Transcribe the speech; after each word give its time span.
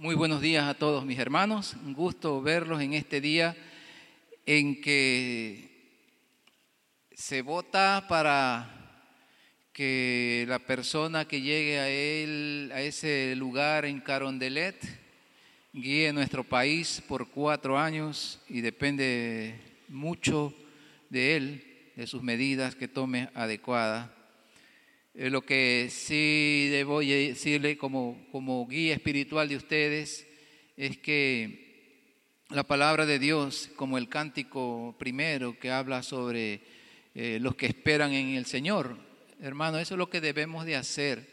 Muy 0.00 0.14
buenos 0.14 0.40
días 0.40 0.64
a 0.64 0.74
todos 0.74 1.04
mis 1.04 1.18
hermanos. 1.18 1.74
Un 1.84 1.92
gusto 1.92 2.40
verlos 2.40 2.80
en 2.80 2.92
este 2.92 3.20
día 3.20 3.56
en 4.46 4.80
que 4.80 5.98
se 7.12 7.42
vota 7.42 8.06
para 8.08 9.10
que 9.72 10.44
la 10.46 10.60
persona 10.60 11.26
que 11.26 11.40
llegue 11.40 11.80
a 11.80 11.88
él, 11.88 12.70
a 12.72 12.80
ese 12.80 13.34
lugar 13.34 13.86
en 13.86 14.00
Carondelet, 14.00 14.76
guíe 15.72 16.12
nuestro 16.12 16.44
país 16.44 17.02
por 17.08 17.28
cuatro 17.30 17.76
años 17.76 18.38
y 18.48 18.60
depende 18.60 19.56
mucho 19.88 20.54
de 21.10 21.34
él, 21.34 21.92
de 21.96 22.06
sus 22.06 22.22
medidas 22.22 22.76
que 22.76 22.86
tome 22.86 23.30
adecuadas. 23.34 24.17
Eh, 25.20 25.30
lo 25.30 25.42
que 25.42 25.88
sí 25.90 26.68
debo 26.70 27.00
decirle 27.00 27.76
como, 27.76 28.24
como 28.30 28.68
guía 28.68 28.94
espiritual 28.94 29.48
de 29.48 29.56
ustedes 29.56 30.28
es 30.76 30.96
que 30.98 32.04
la 32.50 32.62
palabra 32.62 33.04
de 33.04 33.18
Dios, 33.18 33.68
como 33.74 33.98
el 33.98 34.08
cántico 34.08 34.94
primero 34.96 35.58
que 35.58 35.72
habla 35.72 36.04
sobre 36.04 36.60
eh, 37.16 37.38
los 37.40 37.56
que 37.56 37.66
esperan 37.66 38.12
en 38.12 38.36
el 38.36 38.46
Señor, 38.46 38.96
hermano, 39.40 39.80
eso 39.80 39.94
es 39.94 39.98
lo 39.98 40.08
que 40.08 40.20
debemos 40.20 40.64
de 40.64 40.76
hacer, 40.76 41.28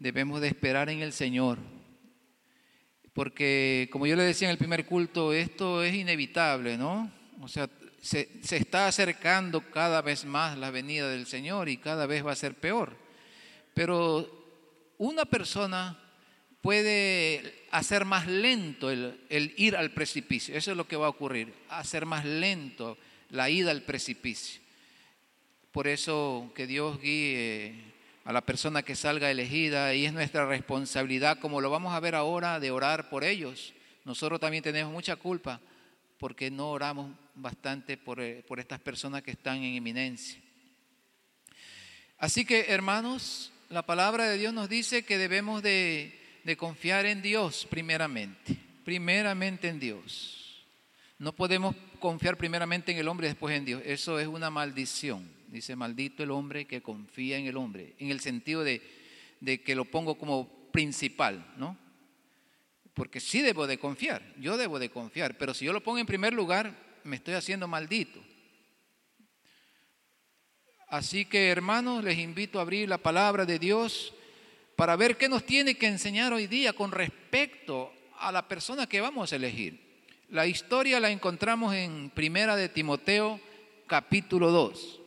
debemos 0.00 0.42
de 0.42 0.48
esperar 0.48 0.90
en 0.90 1.00
el 1.00 1.14
Señor. 1.14 1.56
Porque, 3.14 3.88
como 3.90 4.06
yo 4.06 4.16
le 4.16 4.24
decía 4.24 4.48
en 4.48 4.52
el 4.52 4.58
primer 4.58 4.84
culto, 4.84 5.32
esto 5.32 5.82
es 5.82 5.94
inevitable, 5.94 6.76
¿no? 6.76 7.10
O 7.40 7.48
sea, 7.48 7.70
se, 8.02 8.28
se 8.42 8.58
está 8.58 8.86
acercando 8.86 9.62
cada 9.70 10.02
vez 10.02 10.26
más 10.26 10.58
la 10.58 10.70
venida 10.70 11.08
del 11.08 11.24
Señor 11.24 11.70
y 11.70 11.78
cada 11.78 12.04
vez 12.04 12.22
va 12.24 12.32
a 12.32 12.36
ser 12.36 12.54
peor. 12.54 12.99
Pero 13.80 14.28
una 14.98 15.24
persona 15.24 15.98
puede 16.60 17.64
hacer 17.70 18.04
más 18.04 18.26
lento 18.26 18.90
el, 18.90 19.54
ir 19.56 19.74
al 19.74 19.92
precipicio. 19.92 20.54
Eso 20.54 20.72
es 20.72 20.76
lo 20.76 20.86
que 20.86 20.96
va 20.96 21.06
a 21.06 21.08
ocurrir, 21.08 21.54
hacer 21.70 22.04
más 22.04 22.26
lento 22.26 22.98
la 23.30 23.48
ida 23.48 23.70
al 23.70 23.80
precipicio. 23.80 24.60
Por 25.72 25.88
eso 25.88 26.52
que 26.54 26.66
Dios 26.66 27.00
guíe 27.00 27.74
a 28.26 28.34
la 28.34 28.42
persona 28.42 28.82
que 28.82 28.94
salga 28.94 29.30
elegida 29.30 29.94
y 29.94 30.04
es 30.04 30.12
nuestra 30.12 30.44
responsabilidad, 30.44 31.38
como 31.38 31.62
lo 31.62 31.70
vamos 31.70 31.94
a 31.94 32.00
ver 32.00 32.14
ahora, 32.14 32.60
de 32.60 32.70
orar 32.70 33.08
por 33.08 33.24
ellos. 33.24 33.72
Nosotros 34.04 34.40
también 34.40 34.62
tenemos 34.62 34.92
mucha 34.92 35.16
culpa 35.16 35.58
porque 36.18 36.50
no 36.50 36.70
oramos 36.70 37.16
bastante 37.34 37.96
por, 37.96 38.20
eh, 38.20 38.44
por 38.46 38.60
estas 38.60 38.80
personas 38.80 39.22
que 39.22 39.30
están 39.30 39.56
en 39.62 39.74
eminencia. 39.76 40.38
Así 42.18 42.44
que, 42.44 42.66
hermanos, 42.68 43.50
la 43.70 43.86
palabra 43.86 44.28
de 44.28 44.36
Dios 44.36 44.52
nos 44.52 44.68
dice 44.68 45.04
que 45.04 45.16
debemos 45.16 45.62
de, 45.62 46.12
confiar 46.58 47.06
en 47.06 47.22
Dios 47.22 47.68
primeramente, 47.70 48.56
primeramente 48.84 49.68
en 49.68 49.78
Dios. 49.78 50.66
No 51.18 51.32
podemos 51.32 51.76
confiar 52.00 52.36
primeramente 52.36 52.90
en 52.90 52.98
el 52.98 53.06
hombre 53.06 53.28
y 53.28 53.30
después 53.30 53.56
en 53.56 53.64
Dios. 53.64 53.80
Eso 53.84 54.18
es 54.18 54.26
una 54.26 54.50
maldición. 54.50 55.30
Dice, 55.46 55.76
maldito 55.76 56.24
el 56.24 56.32
hombre 56.32 56.66
que 56.66 56.82
confía 56.82 57.38
en 57.38 57.46
el 57.46 57.56
hombre, 57.56 57.94
en 57.98 58.10
el 58.10 58.18
sentido 58.18 58.64
de, 58.64 58.82
de 59.40 59.62
que 59.62 59.76
lo 59.76 59.84
pongo 59.84 60.18
como 60.18 60.68
principal, 60.72 61.46
¿no? 61.56 61.76
Porque 62.92 63.20
sí 63.20 63.40
debo 63.40 63.68
de 63.68 63.78
confiar, 63.78 64.22
yo 64.38 64.56
debo 64.56 64.80
de 64.80 64.90
confiar, 64.90 65.38
pero 65.38 65.54
si 65.54 65.64
yo 65.64 65.72
lo 65.72 65.82
pongo 65.82 65.98
en 65.98 66.06
primer 66.06 66.32
lugar, 66.32 66.74
me 67.04 67.16
estoy 67.16 67.34
haciendo 67.34 67.68
maldito. 67.68 68.20
Así 70.90 71.24
que 71.24 71.50
hermanos, 71.50 72.02
les 72.02 72.18
invito 72.18 72.58
a 72.58 72.62
abrir 72.62 72.88
la 72.88 72.98
palabra 72.98 73.46
de 73.46 73.60
Dios 73.60 74.12
para 74.74 74.96
ver 74.96 75.16
qué 75.16 75.28
nos 75.28 75.46
tiene 75.46 75.76
que 75.76 75.86
enseñar 75.86 76.32
hoy 76.32 76.48
día 76.48 76.72
con 76.72 76.90
respecto 76.90 77.92
a 78.18 78.32
la 78.32 78.48
persona 78.48 78.88
que 78.88 79.00
vamos 79.00 79.32
a 79.32 79.36
elegir. 79.36 79.78
La 80.30 80.48
historia 80.48 80.98
la 80.98 81.08
encontramos 81.08 81.76
en 81.76 82.10
Primera 82.10 82.56
de 82.56 82.68
Timoteo, 82.68 83.38
capítulo 83.86 84.50
2. 84.50 85.00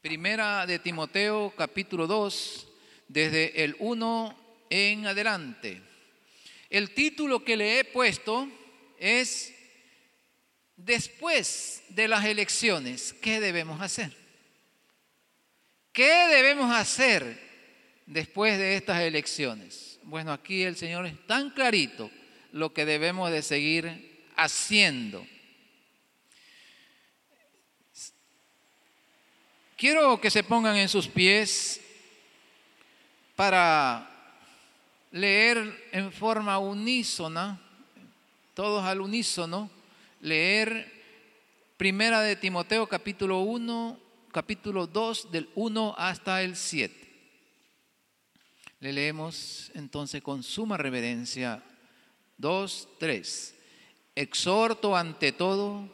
Primera 0.00 0.64
de 0.64 0.78
Timoteo, 0.78 1.52
capítulo 1.58 2.06
2, 2.06 2.68
desde 3.08 3.64
el 3.64 3.76
1 3.80 4.34
en 4.70 5.06
adelante. 5.06 5.82
El 6.70 6.94
título 6.94 7.44
que 7.44 7.58
le 7.58 7.80
he 7.80 7.84
puesto 7.84 8.48
es 8.98 9.55
después 10.76 11.82
de 11.88 12.08
las 12.08 12.24
elecciones, 12.24 13.14
¿qué 13.20 13.40
debemos 13.40 13.80
hacer? 13.80 14.16
¿Qué 15.92 16.28
debemos 16.28 16.70
hacer 16.74 17.40
después 18.04 18.58
de 18.58 18.76
estas 18.76 19.00
elecciones? 19.00 19.98
Bueno, 20.02 20.32
aquí 20.32 20.62
el 20.62 20.76
Señor 20.76 21.06
es 21.06 21.26
tan 21.26 21.50
clarito 21.50 22.10
lo 22.52 22.72
que 22.72 22.84
debemos 22.84 23.30
de 23.30 23.42
seguir 23.42 24.24
haciendo. 24.36 25.26
Quiero 29.76 30.20
que 30.20 30.30
se 30.30 30.42
pongan 30.42 30.76
en 30.76 30.88
sus 30.88 31.08
pies 31.08 31.80
para 33.34 34.10
leer 35.10 35.88
en 35.92 36.12
forma 36.12 36.58
unísona, 36.58 37.60
todos 38.54 38.84
al 38.84 39.00
unísono, 39.00 39.70
leer 40.20 40.92
Primera 41.76 42.22
de 42.22 42.36
Timoteo 42.36 42.86
capítulo 42.86 43.40
1, 43.40 44.00
capítulo 44.32 44.86
2 44.86 45.30
del 45.30 45.50
1 45.54 45.94
hasta 45.98 46.42
el 46.42 46.56
7. 46.56 47.06
Le 48.80 48.92
leemos 48.92 49.70
entonces 49.74 50.22
con 50.22 50.42
suma 50.42 50.78
reverencia 50.78 51.62
2, 52.38 52.88
3. 52.98 53.54
Exhorto 54.14 54.96
ante 54.96 55.32
todo 55.32 55.88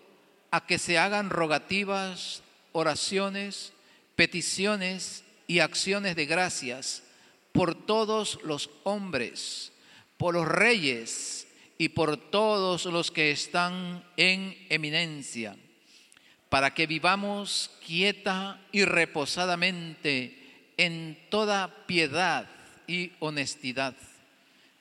a 0.52 0.66
que 0.66 0.78
se 0.78 0.98
hagan 0.98 1.30
rogativas, 1.30 2.42
oraciones, 2.72 3.72
peticiones 4.14 5.24
y 5.46 5.58
acciones 5.58 6.14
de 6.14 6.26
gracias 6.26 7.02
por 7.52 7.74
todos 7.74 8.38
los 8.44 8.70
hombres, 8.84 9.72
por 10.16 10.34
los 10.34 10.46
reyes, 10.46 11.41
y 11.82 11.88
por 11.88 12.16
todos 12.16 12.84
los 12.84 13.10
que 13.10 13.32
están 13.32 14.04
en 14.16 14.56
eminencia, 14.68 15.56
para 16.48 16.72
que 16.74 16.86
vivamos 16.86 17.72
quieta 17.84 18.60
y 18.70 18.84
reposadamente 18.84 20.70
en 20.76 21.18
toda 21.28 21.84
piedad 21.88 22.48
y 22.86 23.10
honestidad, 23.18 23.96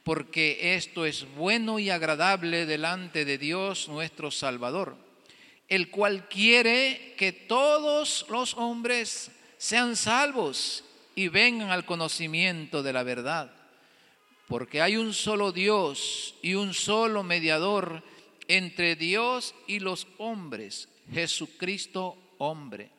porque 0.04 0.76
esto 0.76 1.08
es 1.08 1.26
bueno 1.34 1.80
y 1.80 1.90
agradable 1.90 2.68
delante 2.68 3.26
de 3.26 3.40
Dios 3.40 3.88
nuestro 3.88 4.30
Salvador, 4.30 4.96
el 5.70 5.90
cual 5.90 6.30
quiere 6.30 7.16
que 7.18 7.32
todos 7.32 8.28
los 8.30 8.54
hombres 8.54 9.32
sean 9.58 9.96
salvos 9.96 10.84
y 11.16 11.30
vengan 11.30 11.72
al 11.72 11.84
conocimiento 11.84 12.84
de 12.84 12.94
la 12.94 13.02
verdad 13.02 13.61
porque 14.48 14.82
hay 14.82 14.98
un 14.98 15.14
solo 15.14 15.52
Dios 15.52 16.36
y 16.42 16.56
un 16.56 16.74
solo 16.74 17.24
mediador 17.24 18.04
entre 18.48 18.96
Dios 18.96 19.56
y 19.68 19.80
los 19.80 20.08
hombres, 20.18 20.90
Jesucristo 21.12 22.18
hombre, 22.38 22.90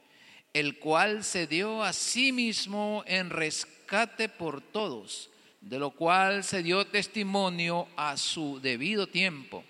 el 0.54 0.78
cual 0.78 1.24
se 1.24 1.46
dio 1.46 1.82
a 1.82 1.92
sí 1.92 2.32
mismo 2.32 3.04
en 3.06 3.30
rescate 3.30 4.28
por 4.28 4.62
todos, 4.62 5.30
de 5.60 5.78
lo 5.78 5.90
cual 5.90 6.42
se 6.42 6.62
dio 6.62 6.86
testimonio 6.86 7.86
a 7.96 8.16
su 8.16 8.60
debido 8.60 9.06
tiempo. 9.06 9.64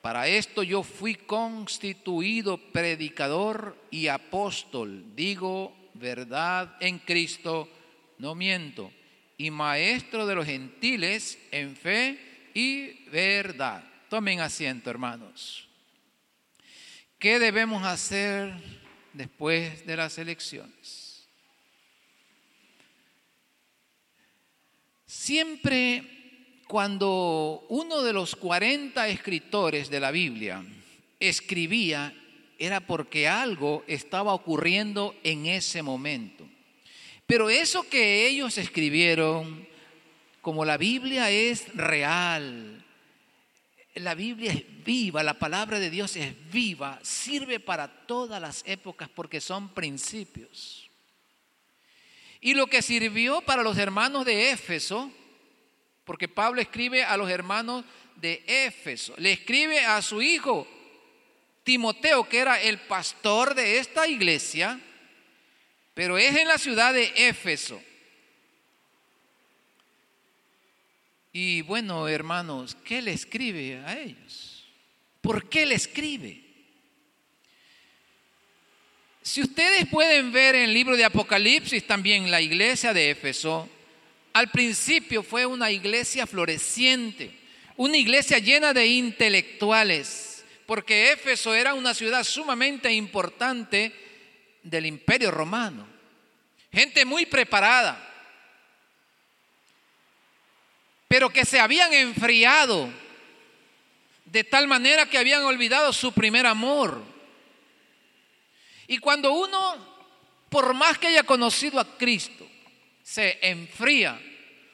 Para 0.00 0.28
esto 0.28 0.62
yo 0.62 0.82
fui 0.82 1.14
constituido 1.14 2.58
predicador 2.58 3.76
y 3.90 4.08
apóstol, 4.08 5.04
digo 5.14 5.74
verdad 5.94 6.76
en 6.80 6.98
Cristo, 6.98 7.68
no 8.18 8.34
miento 8.34 8.90
y 9.42 9.50
maestro 9.50 10.24
de 10.24 10.36
los 10.36 10.46
gentiles 10.46 11.36
en 11.50 11.74
fe 11.74 12.16
y 12.54 13.08
verdad. 13.10 13.82
Tomen 14.08 14.38
asiento, 14.38 14.88
hermanos. 14.88 15.66
¿Qué 17.18 17.40
debemos 17.40 17.82
hacer 17.82 18.54
después 19.12 19.84
de 19.84 19.96
las 19.96 20.16
elecciones? 20.18 21.26
Siempre 25.06 26.60
cuando 26.68 27.66
uno 27.68 28.02
de 28.02 28.12
los 28.12 28.36
40 28.36 29.08
escritores 29.08 29.90
de 29.90 29.98
la 29.98 30.12
Biblia 30.12 30.64
escribía, 31.18 32.14
era 32.60 32.86
porque 32.86 33.26
algo 33.26 33.82
estaba 33.88 34.34
ocurriendo 34.34 35.16
en 35.24 35.46
ese 35.46 35.82
momento. 35.82 36.46
Pero 37.32 37.48
eso 37.48 37.88
que 37.88 38.26
ellos 38.26 38.58
escribieron, 38.58 39.66
como 40.42 40.66
la 40.66 40.76
Biblia 40.76 41.30
es 41.30 41.74
real, 41.74 42.84
la 43.94 44.14
Biblia 44.14 44.52
es 44.52 44.84
viva, 44.84 45.22
la 45.22 45.38
palabra 45.38 45.80
de 45.80 45.88
Dios 45.88 46.14
es 46.16 46.34
viva, 46.50 47.00
sirve 47.02 47.58
para 47.58 47.88
todas 47.88 48.38
las 48.38 48.62
épocas 48.66 49.08
porque 49.08 49.40
son 49.40 49.72
principios. 49.72 50.90
Y 52.42 52.52
lo 52.52 52.66
que 52.66 52.82
sirvió 52.82 53.40
para 53.40 53.62
los 53.62 53.78
hermanos 53.78 54.26
de 54.26 54.50
Éfeso, 54.50 55.10
porque 56.04 56.28
Pablo 56.28 56.60
escribe 56.60 57.02
a 57.02 57.16
los 57.16 57.30
hermanos 57.30 57.86
de 58.16 58.44
Éfeso, 58.46 59.14
le 59.16 59.32
escribe 59.32 59.80
a 59.86 60.02
su 60.02 60.20
hijo 60.20 60.68
Timoteo, 61.64 62.28
que 62.28 62.40
era 62.40 62.60
el 62.60 62.78
pastor 62.80 63.54
de 63.54 63.78
esta 63.78 64.06
iglesia, 64.06 64.78
pero 65.94 66.18
es 66.18 66.36
en 66.36 66.48
la 66.48 66.58
ciudad 66.58 66.94
de 66.94 67.12
Éfeso. 67.16 67.82
Y 71.32 71.62
bueno, 71.62 72.08
hermanos, 72.08 72.76
¿qué 72.84 73.00
le 73.00 73.12
escribe 73.12 73.78
a 73.86 73.98
ellos? 73.98 74.64
¿Por 75.20 75.48
qué 75.48 75.64
le 75.64 75.74
escribe? 75.74 76.42
Si 79.22 79.40
ustedes 79.40 79.86
pueden 79.88 80.32
ver 80.32 80.56
en 80.56 80.64
el 80.64 80.74
libro 80.74 80.96
de 80.96 81.04
Apocalipsis 81.04 81.86
también 81.86 82.30
la 82.30 82.40
iglesia 82.40 82.92
de 82.92 83.10
Éfeso, 83.10 83.68
al 84.32 84.50
principio 84.50 85.22
fue 85.22 85.46
una 85.46 85.70
iglesia 85.70 86.26
floreciente, 86.26 87.38
una 87.76 87.96
iglesia 87.96 88.38
llena 88.38 88.72
de 88.72 88.86
intelectuales, 88.86 90.44
porque 90.66 91.12
Éfeso 91.12 91.54
era 91.54 91.74
una 91.74 91.94
ciudad 91.94 92.24
sumamente 92.24 92.92
importante 92.92 93.92
del 94.62 94.86
imperio 94.86 95.30
romano. 95.30 95.86
Gente 96.72 97.04
muy 97.04 97.26
preparada, 97.26 98.08
pero 101.08 101.30
que 101.30 101.44
se 101.44 101.60
habían 101.60 101.92
enfriado 101.92 102.88
de 104.24 104.44
tal 104.44 104.66
manera 104.66 105.04
que 105.04 105.18
habían 105.18 105.44
olvidado 105.44 105.92
su 105.92 106.12
primer 106.12 106.46
amor. 106.46 107.02
Y 108.86 108.96
cuando 108.98 109.32
uno, 109.32 109.76
por 110.48 110.72
más 110.72 110.96
que 110.96 111.08
haya 111.08 111.22
conocido 111.22 111.78
a 111.78 111.98
Cristo, 111.98 112.48
se 113.02 113.38
enfría, 113.42 114.18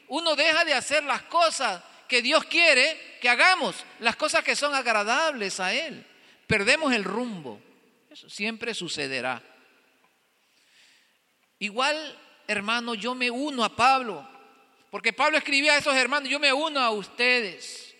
uno 0.07 0.35
deja 0.35 0.63
de 0.63 0.73
hacer 0.73 1.03
las 1.03 1.23
cosas 1.23 1.83
que 2.07 2.21
Dios 2.21 2.45
quiere 2.45 3.17
que 3.19 3.29
hagamos, 3.29 3.75
las 3.99 4.15
cosas 4.15 4.43
que 4.43 4.55
son 4.55 4.73
agradables 4.73 5.59
a 5.59 5.73
Él. 5.73 6.05
Perdemos 6.47 6.93
el 6.93 7.03
rumbo. 7.03 7.61
Eso 8.09 8.29
siempre 8.29 8.73
sucederá. 8.73 9.41
Igual, 11.59 12.17
hermano, 12.47 12.95
yo 12.95 13.13
me 13.13 13.29
uno 13.29 13.65
a 13.65 13.75
Pablo, 13.75 14.27
porque 14.89 15.11
Pablo 15.11 15.37
escribía 15.37 15.73
a 15.73 15.77
esos 15.77 15.93
hermanos, 15.93 16.29
yo 16.29 16.39
me 16.39 16.53
uno 16.53 16.79
a 16.79 16.89
ustedes, 16.89 17.95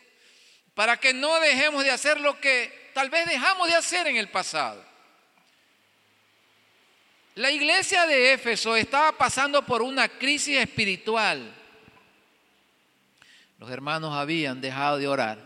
para 0.73 0.97
que 0.97 1.13
no 1.13 1.39
dejemos 1.41 1.83
de 1.83 1.91
hacer 1.91 2.21
lo 2.21 2.39
que 2.39 2.91
tal 2.93 3.09
vez 3.09 3.27
dejamos 3.27 3.67
de 3.67 3.75
hacer 3.75 4.07
en 4.07 4.15
el 4.15 4.29
pasado. 4.29 4.83
La 7.35 7.51
iglesia 7.51 8.05
de 8.05 8.33
Éfeso 8.33 8.75
estaba 8.75 9.11
pasando 9.13 9.65
por 9.65 9.81
una 9.81 10.07
crisis 10.07 10.57
espiritual. 10.57 11.53
Los 13.59 13.69
hermanos 13.69 14.15
habían 14.15 14.61
dejado 14.61 14.97
de 14.97 15.07
orar. 15.07 15.37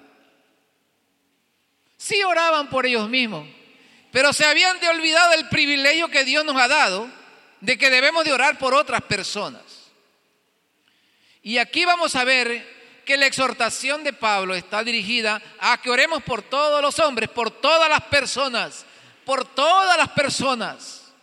Sí 1.98 2.24
oraban 2.24 2.70
por 2.70 2.86
ellos 2.86 3.10
mismos, 3.10 3.48
pero 4.12 4.34
se 4.34 4.46
habían 4.46 4.80
de 4.80 4.90
olvidado 4.90 5.32
del 5.32 5.50
privilegio 5.50 6.10
que 6.10 6.26
Dios 6.26 6.46
nos 6.46 6.56
ha 6.56 6.68
dado 6.68 7.23
de 7.64 7.78
que 7.78 7.90
debemos 7.90 8.26
de 8.26 8.34
orar 8.34 8.58
por 8.58 8.74
otras 8.74 9.02
personas. 9.04 9.62
Y 11.42 11.58
aquí 11.60 11.86
vamos 11.86 12.14
a 12.18 12.26
ver 12.26 13.02
que 13.06 13.16
la 13.16 13.26
exhortación 13.26 14.04
de 14.04 14.12
Pablo 14.12 14.54
está 14.54 14.84
dirigida 14.84 15.42
a 15.60 15.82
que 15.82 15.90
oremos 15.90 16.22
por 16.24 16.42
todos 16.42 16.82
los 16.82 17.00
hombres, 17.00 17.30
por 17.30 17.52
todas 17.52 17.90
las 17.90 18.02
personas, 18.04 18.86
por 19.24 19.46
todas 19.46 19.98
las 19.98 20.10
personas. 20.10 21.14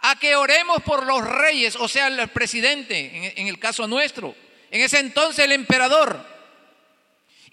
A 0.00 0.18
que 0.18 0.36
oremos 0.36 0.82
por 0.82 1.06
los 1.06 1.26
reyes, 1.26 1.74
o 1.76 1.88
sea, 1.88 2.08
el 2.08 2.28
presidente, 2.28 3.40
en 3.40 3.48
el 3.48 3.58
caso 3.58 3.88
nuestro, 3.88 4.34
en 4.70 4.82
ese 4.82 4.98
entonces 4.98 5.42
el 5.46 5.52
emperador. 5.52 6.33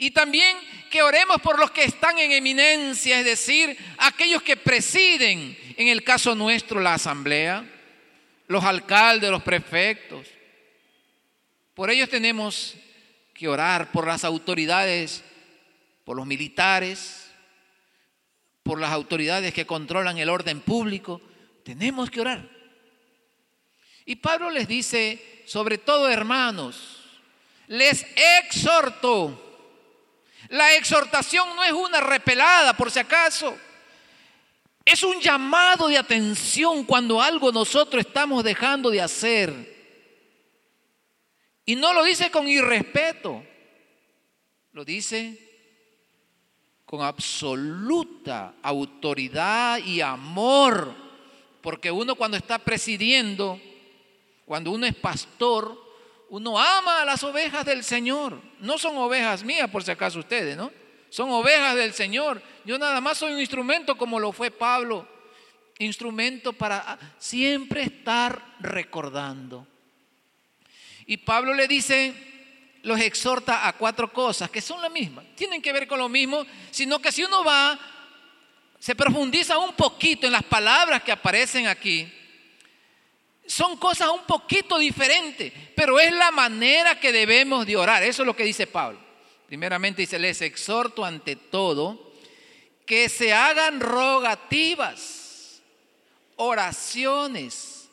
Y 0.02 0.10
también 0.10 0.58
que 0.90 1.04
oremos 1.04 1.40
por 1.44 1.60
los 1.60 1.70
que 1.70 1.84
están 1.84 2.18
en 2.18 2.32
eminencia, 2.32 3.20
es 3.20 3.24
decir, 3.26 3.78
aquellos 4.00 4.42
que 4.42 4.58
presiden, 4.58 5.56
en 5.78 5.90
el 5.90 6.04
caso 6.04 6.34
nuestro, 6.34 6.80
la 6.80 6.96
asamblea, 6.96 7.64
los 8.48 8.64
alcaldes, 8.64 9.30
los 9.30 9.44
prefectos. 9.44 10.28
Por 11.76 11.92
ellos 11.92 12.10
tenemos 12.10 12.74
que 13.36 13.48
orar, 13.48 13.92
por 13.92 14.08
las 14.08 14.24
autoridades, 14.24 15.24
por 16.04 16.18
los 16.18 16.26
militares, 16.26 17.32
por 18.64 18.80
las 18.80 18.92
autoridades 18.92 19.54
que 19.54 19.68
controlan 19.68 20.18
el 20.18 20.30
orden 20.30 20.62
público. 20.62 21.22
Tenemos 21.64 22.10
que 22.10 22.22
orar. 22.22 22.50
Y 24.06 24.16
Pablo 24.16 24.50
les 24.50 24.68
dice, 24.68 25.44
sobre 25.46 25.78
todo 25.78 26.10
hermanos, 26.10 27.04
les 27.68 28.04
exhorto 28.42 29.50
la 30.50 30.76
exhortación 30.76 31.56
no 31.56 31.64
es 31.64 31.72
una 31.72 32.02
repelada, 32.02 32.76
por 32.76 32.92
si 32.92 33.00
acaso. 33.00 33.58
Es 34.84 35.04
un 35.04 35.20
llamado 35.22 35.88
de 35.88 35.98
atención 35.98 36.84
cuando 36.84 37.22
algo 37.22 37.52
nosotros 37.52 38.04
estamos 38.06 38.44
dejando 38.44 38.90
de 38.90 39.02
hacer. 39.02 39.72
Y 41.66 41.76
no 41.76 41.94
lo 41.94 42.04
dice 42.04 42.32
con 42.32 42.48
irrespeto, 42.48 43.44
lo 44.74 44.84
dice 44.84 45.38
con 46.86 47.02
absoluta 47.02 48.56
autoridad 48.62 49.78
y 49.78 50.02
amor. 50.02 50.94
Porque 51.62 51.92
uno 51.92 52.16
cuando 52.16 52.36
está 52.36 52.58
presidiendo, 52.58 53.62
cuando 54.46 54.72
uno 54.72 54.88
es 54.88 54.96
pastor, 54.96 55.81
uno 56.32 56.58
ama 56.58 57.02
a 57.02 57.06
las 57.06 57.22
ovejas 57.24 57.66
del 57.66 57.84
Señor. 57.84 58.42
No 58.62 58.78
son 58.78 58.98
ovejas 58.98 59.44
mías, 59.44 59.70
por 59.70 59.84
si 59.84 59.92
acaso 59.92 60.20
ustedes, 60.20 60.56
¿no? 60.56 60.72
Son 61.10 61.30
ovejas 61.30 61.76
del 61.76 61.94
Señor. 61.94 62.42
Yo 62.64 62.80
nada 62.80 63.02
más 63.02 63.18
soy 63.18 63.34
un 63.34 63.42
instrumento 63.42 63.98
como 63.98 64.18
lo 64.18 64.32
fue 64.32 64.50
Pablo. 64.50 65.06
Instrumento 65.80 66.54
para 66.54 66.98
siempre 67.18 67.84
estar 67.84 68.56
recordando. 68.62 69.68
Y 71.06 71.18
Pablo 71.18 71.54
le 71.54 71.68
dice, 71.68 72.14
los 72.84 72.98
exhorta 73.02 73.68
a 73.68 73.74
cuatro 73.74 74.14
cosas 74.14 74.50
que 74.50 74.62
son 74.62 74.82
las 74.82 74.90
mismas. 74.90 75.26
Tienen 75.36 75.62
que 75.62 75.74
ver 75.74 75.86
con 75.86 76.00
lo 76.00 76.08
mismo, 76.08 76.46
sino 76.70 77.00
que 77.00 77.12
si 77.12 77.26
uno 77.26 77.44
va, 77.44 77.78
se 78.80 78.96
profundiza 78.96 79.58
un 79.58 79.74
poquito 79.74 80.28
en 80.28 80.32
las 80.32 80.44
palabras 80.44 81.04
que 81.04 81.12
aparecen 81.12 81.68
aquí 81.68 82.10
son 83.52 83.76
cosas 83.76 84.08
un 84.08 84.24
poquito 84.24 84.78
diferentes, 84.78 85.52
pero 85.76 86.00
es 86.00 86.14
la 86.14 86.32
manera 86.32 87.02
que 87.02 87.12
debemos 87.12 87.68
de 87.68 87.76
orar. 87.76 88.02
Eso 88.02 88.24
es 88.24 88.26
lo 88.26 88.34
que 88.34 88.46
dice 88.46 88.66
Pablo. 88.66 88.98
Primeramente 89.46 90.04
dice, 90.04 90.18
les 90.18 90.42
exhorto 90.42 91.04
ante 91.04 91.36
todo 91.36 92.14
que 92.86 93.10
se 93.10 93.34
hagan 93.34 93.82
rogativas, 93.82 95.62
oraciones, 96.38 97.90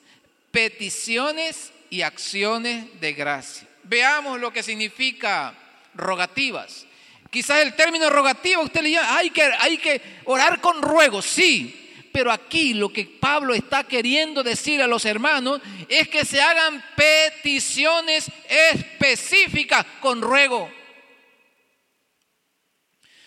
peticiones 0.53 1.73
y 1.91 2.03
acciones 2.03 3.01
de 3.01 3.15
gracia. 3.15 3.67
Veamos 3.83 4.39
lo 4.39 4.53
que 4.53 4.63
significa 4.63 5.55
rogativas. 5.93 6.87
Quizás 7.31 7.63
el 7.63 7.75
término 7.75 8.09
rogativo 8.11 8.63
usted 8.63 8.83
le 8.83 8.93
llama, 8.93 9.17
hay 9.17 9.31
que, 9.31 9.43
hay 9.43 9.79
que 9.79 10.01
orar 10.25 10.61
con 10.61 10.81
ruego, 10.81 11.21
sí, 11.21 11.88
pero 12.13 12.31
aquí 12.33 12.75
lo 12.75 12.89
que 12.91 13.05
Pablo 13.05 13.55
está 13.55 13.85
queriendo 13.85 14.43
decir 14.43 14.83
a 14.83 14.87
los 14.87 15.05
hermanos 15.05 15.61
es 15.89 16.09
que 16.09 16.25
se 16.25 16.41
hagan 16.41 16.85
peticiones 16.97 18.31
específicas 18.49 19.85
con 20.01 20.21
ruego. 20.21 20.71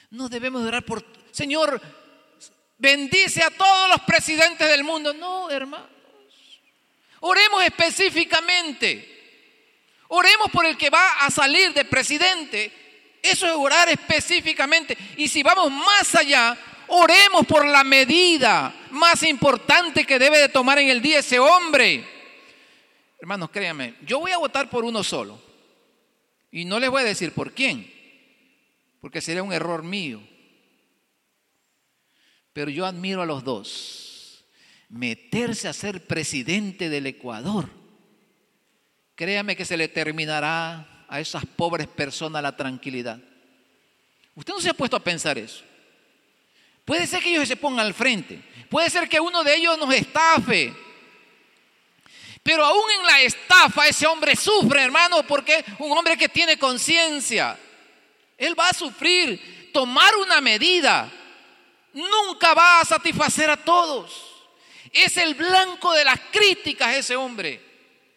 No 0.10 0.28
debemos 0.28 0.64
orar 0.64 0.84
por, 0.84 1.06
Señor, 1.32 1.82
bendice 2.78 3.44
a 3.44 3.50
todos 3.50 3.90
los 3.90 4.02
presidentes 4.02 4.68
del 4.68 4.84
mundo. 4.84 5.14
No, 5.14 5.50
hermanos. 5.50 5.90
Oremos 7.22 7.64
específicamente. 7.64 9.08
Oremos 10.10 10.52
por 10.52 10.66
el 10.66 10.76
que 10.76 10.90
va 10.90 11.20
a 11.22 11.32
salir 11.32 11.74
de 11.74 11.86
presidente. 11.86 13.20
Eso 13.22 13.46
es 13.46 13.54
orar 13.54 13.88
específicamente. 13.88 14.98
Y 15.16 15.28
si 15.28 15.44
vamos 15.44 15.72
más 15.72 16.16
allá, 16.16 16.58
Oremos 16.94 17.48
por 17.48 17.66
la 17.66 17.86
medida 17.86 18.76
más 18.92 19.24
importante 19.24 20.04
que 20.04 20.20
debe 20.20 20.40
de 20.40 20.50
tomar 20.50 20.78
en 20.78 20.90
el 20.90 21.02
día 21.02 21.20
ese 21.20 21.40
hombre. 21.40 22.06
Hermanos, 23.18 23.50
créanme, 23.50 23.96
yo 24.06 24.20
voy 24.20 24.32
a 24.32 24.38
votar 24.38 24.70
por 24.70 24.84
uno 24.84 25.02
solo. 25.02 25.42
Y 26.52 26.66
no 26.66 26.82
les 26.82 26.90
voy 26.90 27.04
a 27.04 27.06
decir 27.06 27.32
por 27.32 27.54
quién, 27.54 27.90
porque 29.00 29.22
sería 29.22 29.42
un 29.42 29.54
error 29.54 29.84
mío. 29.84 30.22
Pero 32.52 32.70
yo 32.70 32.86
admiro 32.86 33.22
a 33.22 33.26
los 33.26 33.46
dos. 33.46 34.44
Meterse 34.90 35.70
a 35.70 35.74
ser 35.74 36.06
presidente 36.06 36.90
del 36.90 37.08
Ecuador. 37.08 37.70
Créame 39.16 39.56
que 39.56 39.64
se 39.64 39.78
le 39.78 39.88
terminará 39.88 41.06
a 41.08 41.22
esas 41.22 41.46
pobres 41.46 41.88
personas 41.88 42.44
la 42.44 42.58
tranquilidad. 42.58 43.22
Usted 44.36 44.54
no 44.54 44.60
se 44.60 44.70
ha 44.70 44.74
puesto 44.74 44.98
a 44.98 45.04
pensar 45.04 45.38
eso. 45.38 45.71
Puede 46.86 47.08
ser 47.08 47.22
que 47.22 47.32
ellos 47.32 47.48
se 47.48 47.56
pongan 47.56 47.86
al 47.86 47.94
frente. 47.94 48.42
Puede 48.70 48.90
ser 48.90 49.08
que 49.08 49.20
uno 49.20 49.44
de 49.44 49.56
ellos 49.56 49.78
nos 49.78 49.94
estafe. 49.94 50.74
Pero 52.44 52.66
aún 52.66 52.90
en 53.00 53.06
la 53.06 53.22
estafa 53.22 53.88
ese 53.88 54.08
hombre 54.08 54.36
sufre, 54.36 54.82
hermano, 54.82 55.24
porque 55.28 55.64
un 55.80 55.96
hombre 55.96 56.18
que 56.18 56.30
tiene 56.30 56.58
conciencia, 56.58 57.58
él 58.38 58.60
va 58.60 58.70
a 58.70 58.74
sufrir, 58.74 59.70
tomar 59.72 60.16
una 60.16 60.42
medida, 60.42 61.12
nunca 61.94 62.54
va 62.54 62.80
a 62.80 62.86
satisfacer 62.86 63.50
a 63.50 63.58
todos. 63.58 64.28
Es 64.92 65.18
el 65.18 65.36
blanco 65.36 65.94
de 65.94 66.04
las 66.04 66.20
críticas 66.32 66.96
ese 66.96 67.16
hombre. 67.16 67.62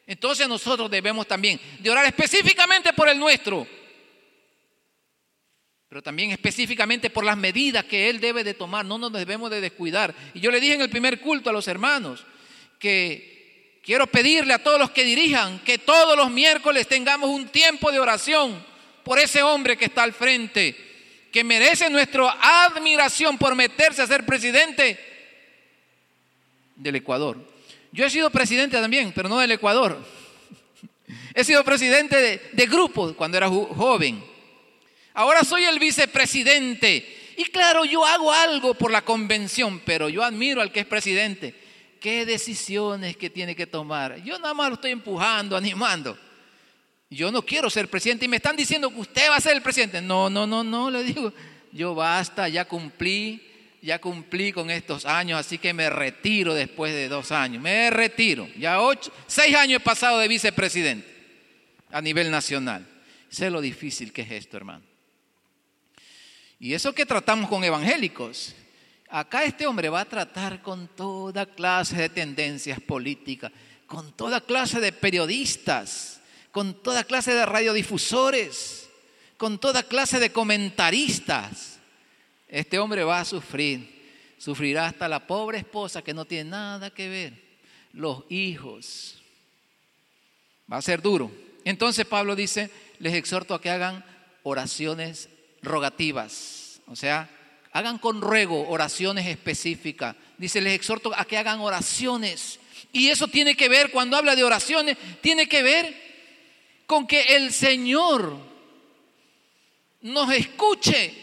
Entonces 0.07 0.49
nosotros 0.49 0.91
debemos 0.91 1.27
también 1.27 1.61
orar 1.89 2.07
específicamente 2.07 2.93
por 2.93 3.09
el 3.09 3.19
nuestro, 3.19 3.67
pero 5.95 6.03
también 6.03 6.33
específicamente 6.33 7.09
por 7.09 7.25
las 7.25 7.37
medidas 7.37 7.85
que 7.85 8.11
él 8.11 8.19
debe 8.19 8.43
de 8.43 8.55
tomar. 8.55 8.85
No 8.85 8.99
nos 8.99 9.13
debemos 9.13 9.49
de 9.49 9.61
descuidar. 9.61 10.13
Y 10.35 10.41
yo 10.41 10.51
le 10.51 10.59
dije 10.59 10.75
en 10.75 10.81
el 10.81 10.91
primer 10.91 11.21
culto 11.21 11.51
a 11.51 11.53
los 11.53 11.69
hermanos 11.69 12.25
que 12.81 13.79
quiero 13.81 14.09
pedirle 14.09 14.55
a 14.55 14.59
todos 14.61 14.81
los 14.81 14.91
que 14.91 15.05
dirijan 15.05 15.61
que 15.61 15.79
todos 15.79 16.17
los 16.17 16.33
miércoles 16.33 16.89
tengamos 16.89 17.31
un 17.31 17.47
tiempo 17.47 17.93
de 17.93 18.01
oración 18.01 18.61
por 19.05 19.21
ese 19.21 19.45
hombre 19.45 19.77
que 19.77 19.85
está 19.85 20.03
al 20.03 20.13
frente, 20.13 20.75
que 21.31 21.45
merece 21.45 21.89
nuestra 21.89 22.39
admiración 22.41 23.39
por 23.39 23.55
meterse 23.55 24.03
a 24.03 24.09
ser 24.09 24.27
presidente 24.27 24.99
del 26.75 26.97
Ecuador. 26.97 27.39
Yo 27.93 28.05
he 28.05 28.11
sido 28.11 28.31
presidente 28.31 28.81
también, 28.81 29.13
pero 29.15 29.29
no 29.29 29.39
del 29.39 29.53
Ecuador. 29.53 30.05
He 31.35 31.45
sido 31.45 31.63
presidente 31.63 32.17
de, 32.17 32.43
de 32.53 32.67
grupos 32.67 33.13
cuando 33.13 33.37
era 33.37 33.49
joven. 33.49 34.34
Ahora 35.15 35.45
soy 35.45 35.65
el 35.65 35.79
vicepresidente. 35.79 37.35
Y 37.37 37.45
claro, 37.45 37.85
yo 37.85 38.05
hago 38.05 38.33
algo 38.33 38.75
por 38.75 38.91
la 38.91 39.03
convención, 39.03 39.81
pero 39.85 40.09
yo 40.09 40.23
admiro 40.23 40.61
al 40.61 40.73
que 40.73 40.81
es 40.81 40.87
presidente. 40.87 41.55
¿Qué 42.01 42.27
decisiones 42.27 43.17
que 43.17 43.31
tiene 43.31 43.57
que 43.57 43.67
tomar? 43.67 44.23
Yo 44.23 44.39
nada 44.39 44.53
más 44.55 44.69
lo 44.69 44.75
estoy 44.75 44.91
empujando, 44.91 45.57
animando. 45.57 46.19
Yo 47.09 47.31
no 47.31 47.43
quiero 47.43 47.71
ser 47.71 47.89
presidente 47.89 48.25
y 48.25 48.29
me 48.29 48.37
están 48.37 48.57
diciendo 48.57 48.91
que 48.91 49.01
usted 49.01 49.31
va 49.31 49.37
a 49.37 49.41
ser 49.41 49.55
el 49.55 49.63
presidente. 49.63 50.03
No, 50.03 50.29
no, 50.29 50.47
no, 50.47 50.65
no, 50.65 50.91
le 50.91 51.05
digo. 51.05 51.33
Yo 51.71 51.95
basta, 51.95 52.49
ya 52.49 52.65
cumplí, 52.67 53.43
ya 53.83 54.01
cumplí 54.01 54.53
con 54.53 54.71
estos 54.71 55.07
años, 55.07 55.39
así 55.39 55.59
que 55.59 55.73
me 55.73 55.91
retiro 55.91 56.55
después 56.55 56.93
de 56.93 57.09
dos 57.09 57.31
años. 57.33 57.63
Me 57.63 57.91
retiro. 57.91 58.49
Ya 58.57 58.81
ocho, 58.81 59.13
seis 59.27 59.55
años 59.55 59.81
he 59.81 59.85
pasado 59.85 60.19
de 60.19 60.29
vicepresidente 60.29 61.07
a 61.91 62.01
nivel 62.01 62.31
nacional. 62.31 62.87
Sé 63.29 63.51
lo 63.51 63.61
difícil 63.61 64.13
que 64.13 64.23
es 64.23 64.31
esto, 64.33 64.57
hermano. 64.57 64.94
Y 66.59 66.75
eso 66.75 66.95
que 66.95 67.07
tratamos 67.07 67.49
con 67.49 67.65
evangélicos. 67.65 68.55
Acá 69.09 69.45
este 69.45 69.67
hombre 69.67 69.89
va 69.89 70.01
a 70.01 70.09
tratar 70.09 70.63
con 70.63 70.89
toda 70.89 71.47
clase 71.47 71.97
de 71.97 72.09
tendencias 72.09 72.81
políticas, 72.81 73.53
con 73.87 74.13
toda 74.13 74.41
clase 74.41 74.81
de 74.81 74.93
periodistas, 74.93 76.21
con 76.51 76.83
toda 76.83 77.05
clase 77.05 77.35
de 77.35 77.47
radiodifusores, 77.47 78.89
con 79.37 79.59
toda 79.59 79.83
clase 79.83 80.19
de 80.19 80.33
comentaristas. 80.33 81.79
Este 82.49 82.79
hombre 82.79 83.05
va 83.05 83.21
a 83.21 83.25
sufrir, 83.25 84.35
sufrirá 84.39 84.87
hasta 84.87 85.09
la 85.09 85.27
pobre 85.27 85.59
esposa 85.59 86.03
que 86.03 86.15
no 86.15 86.25
tiene 86.25 86.51
nada 86.51 86.91
que 86.91 87.09
ver, 87.09 87.35
los 87.93 88.25
hijos. 88.31 89.23
Va 90.73 90.79
a 90.79 90.83
ser 90.83 91.03
duro. 91.03 91.31
Entonces 91.65 92.07
Pablo 92.07 92.35
dice, 92.35 92.71
les 92.99 93.15
exhorto 93.15 93.55
a 93.55 93.61
que 93.61 93.71
hagan 93.71 94.05
oraciones 94.43 95.29
rogativas, 95.65 96.81
o 96.87 96.97
sea, 96.97 97.29
hagan 97.73 97.99
con 97.99 98.21
ruego 98.21 98.69
oraciones 98.69 99.27
específicas. 99.27 100.15
Dice, 100.39 100.61
les 100.61 100.75
exhorto 100.75 101.13
a 101.15 101.25
que 101.25 101.37
hagan 101.37 101.61
oraciones. 101.61 102.61
Y 102.93 103.09
eso 103.09 103.27
tiene 103.27 103.57
que 103.57 103.69
ver, 103.69 103.91
cuando 103.91 104.17
habla 104.17 104.37
de 104.37 104.45
oraciones, 104.45 104.97
tiene 105.21 105.49
que 105.49 105.63
ver 105.63 106.05
con 106.87 107.07
que 107.07 107.37
el 107.37 107.53
Señor 107.53 108.37
nos 110.03 110.33
escuche. 110.33 111.15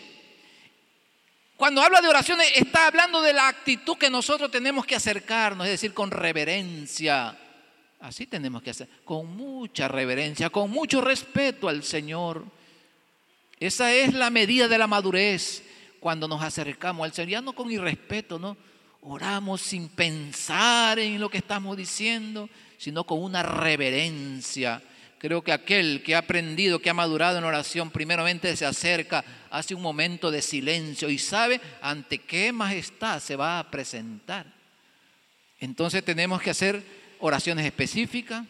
Cuando 1.56 1.82
habla 1.82 2.02
de 2.02 2.10
oraciones, 2.10 2.52
está 2.56 2.88
hablando 2.88 3.22
de 3.22 3.34
la 3.34 3.48
actitud 3.48 3.98
que 3.98 4.10
nosotros 4.10 4.52
tenemos 4.52 4.86
que 4.86 4.96
acercarnos, 4.96 5.68
es 5.68 5.74
decir, 5.74 5.94
con 5.94 6.12
reverencia. 6.12 7.38
Así 8.02 8.26
tenemos 8.26 8.64
que 8.64 8.72
hacer, 8.72 8.90
con 9.06 9.38
mucha 9.38 9.88
reverencia, 9.88 10.50
con 10.50 10.72
mucho 10.72 11.00
respeto 11.00 11.70
al 11.70 11.84
Señor. 11.84 12.44
Esa 13.62 13.94
es 13.94 14.16
la 14.16 14.32
medida 14.32 14.68
de 14.68 14.80
la 14.80 14.88
madurez 14.88 15.62
cuando 16.00 16.28
nos 16.28 16.42
acercamos 16.42 17.06
al 17.06 17.14
Señor, 17.14 17.30
ya 17.30 17.42
no 17.42 17.54
con 17.54 17.72
irrespeto, 17.72 18.40
¿no? 18.40 18.58
Oramos 19.02 19.62
sin 19.62 19.88
pensar 19.88 20.98
en 20.98 21.20
lo 21.20 21.30
que 21.30 21.38
estamos 21.38 21.78
diciendo, 21.78 22.50
sino 22.80 23.04
con 23.04 23.22
una 23.22 23.44
reverencia. 23.44 24.82
Creo 25.20 25.44
que 25.44 25.52
aquel 25.52 26.02
que 26.02 26.16
ha 26.16 26.20
aprendido, 26.20 26.80
que 26.80 26.90
ha 26.90 26.96
madurado 26.96 27.38
en 27.38 27.44
oración, 27.44 27.92
primeramente 27.92 28.56
se 28.56 28.66
acerca, 28.66 29.24
hace 29.52 29.76
un 29.76 29.84
momento 29.84 30.32
de 30.32 30.42
silencio 30.42 31.12
y 31.12 31.20
sabe 31.20 31.62
ante 31.84 32.18
qué 32.18 32.52
majestad 32.52 33.20
se 33.20 33.36
va 33.36 33.60
a 33.60 33.70
presentar. 33.70 34.52
Entonces 35.60 36.04
tenemos 36.04 36.42
que 36.42 36.50
hacer 36.50 36.84
oraciones 37.20 37.68
específicas 37.68 38.44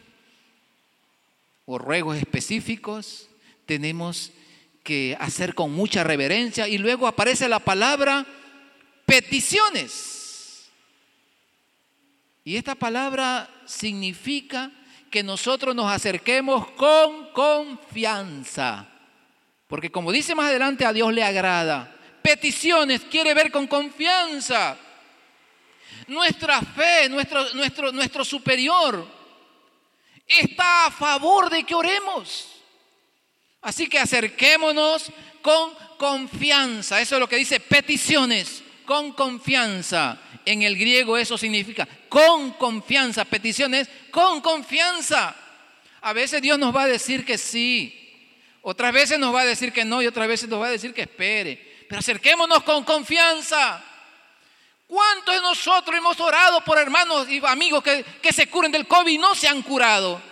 o 1.66 1.76
ruegos 1.76 2.16
específicos. 2.16 3.28
Tenemos 3.66 4.32
que 4.82 5.16
hacer 5.20 5.54
con 5.54 5.72
mucha 5.72 6.04
reverencia 6.04 6.68
y 6.68 6.78
luego 6.78 7.06
aparece 7.06 7.48
la 7.48 7.60
palabra 7.60 8.26
peticiones. 9.06 10.70
Y 12.44 12.56
esta 12.56 12.74
palabra 12.74 13.48
significa 13.66 14.70
que 15.10 15.22
nosotros 15.22 15.74
nos 15.74 15.90
acerquemos 15.90 16.70
con 16.72 17.28
confianza. 17.32 18.88
Porque 19.68 19.92
como 19.92 20.10
dice 20.10 20.34
más 20.34 20.46
adelante, 20.46 20.84
a 20.84 20.92
Dios 20.92 21.12
le 21.12 21.22
agrada. 21.22 21.94
Peticiones 22.22 23.02
quiere 23.02 23.34
ver 23.34 23.52
con 23.52 23.66
confianza. 23.66 24.76
Nuestra 26.08 26.60
fe, 26.60 27.08
nuestro, 27.08 27.54
nuestro, 27.54 27.92
nuestro 27.92 28.24
superior, 28.24 29.06
está 30.26 30.86
a 30.86 30.90
favor 30.90 31.48
de 31.50 31.64
que 31.64 31.74
oremos. 31.74 32.51
Así 33.62 33.86
que 33.86 33.98
acerquémonos 33.98 35.12
con 35.40 35.72
confianza. 35.96 37.00
Eso 37.00 37.14
es 37.16 37.20
lo 37.20 37.28
que 37.28 37.36
dice 37.36 37.60
peticiones, 37.60 38.62
con 38.84 39.12
confianza. 39.12 40.18
En 40.44 40.62
el 40.62 40.76
griego 40.76 41.16
eso 41.16 41.38
significa 41.38 41.86
con 42.08 42.52
confianza. 42.54 43.24
Peticiones 43.24 43.88
con 44.10 44.40
confianza. 44.40 45.34
A 46.00 46.12
veces 46.12 46.42
Dios 46.42 46.58
nos 46.58 46.74
va 46.74 46.82
a 46.82 46.88
decir 46.88 47.24
que 47.24 47.38
sí. 47.38 47.98
Otras 48.62 48.92
veces 48.92 49.18
nos 49.18 49.34
va 49.34 49.42
a 49.42 49.46
decir 49.46 49.72
que 49.72 49.84
no 49.84 50.02
y 50.02 50.08
otras 50.08 50.26
veces 50.26 50.48
nos 50.48 50.60
va 50.60 50.66
a 50.66 50.70
decir 50.70 50.92
que 50.92 51.02
espere. 51.02 51.84
Pero 51.88 52.00
acerquémonos 52.00 52.64
con 52.64 52.82
confianza. 52.82 53.82
¿Cuántos 54.88 55.34
de 55.36 55.40
nosotros 55.40 55.96
hemos 55.96 56.18
orado 56.18 56.62
por 56.64 56.78
hermanos 56.78 57.28
y 57.28 57.40
amigos 57.46 57.82
que, 57.82 58.04
que 58.20 58.32
se 58.32 58.48
curen 58.48 58.72
del 58.72 58.88
COVID 58.88 59.12
y 59.12 59.18
no 59.18 59.34
se 59.36 59.46
han 59.46 59.62
curado? 59.62 60.31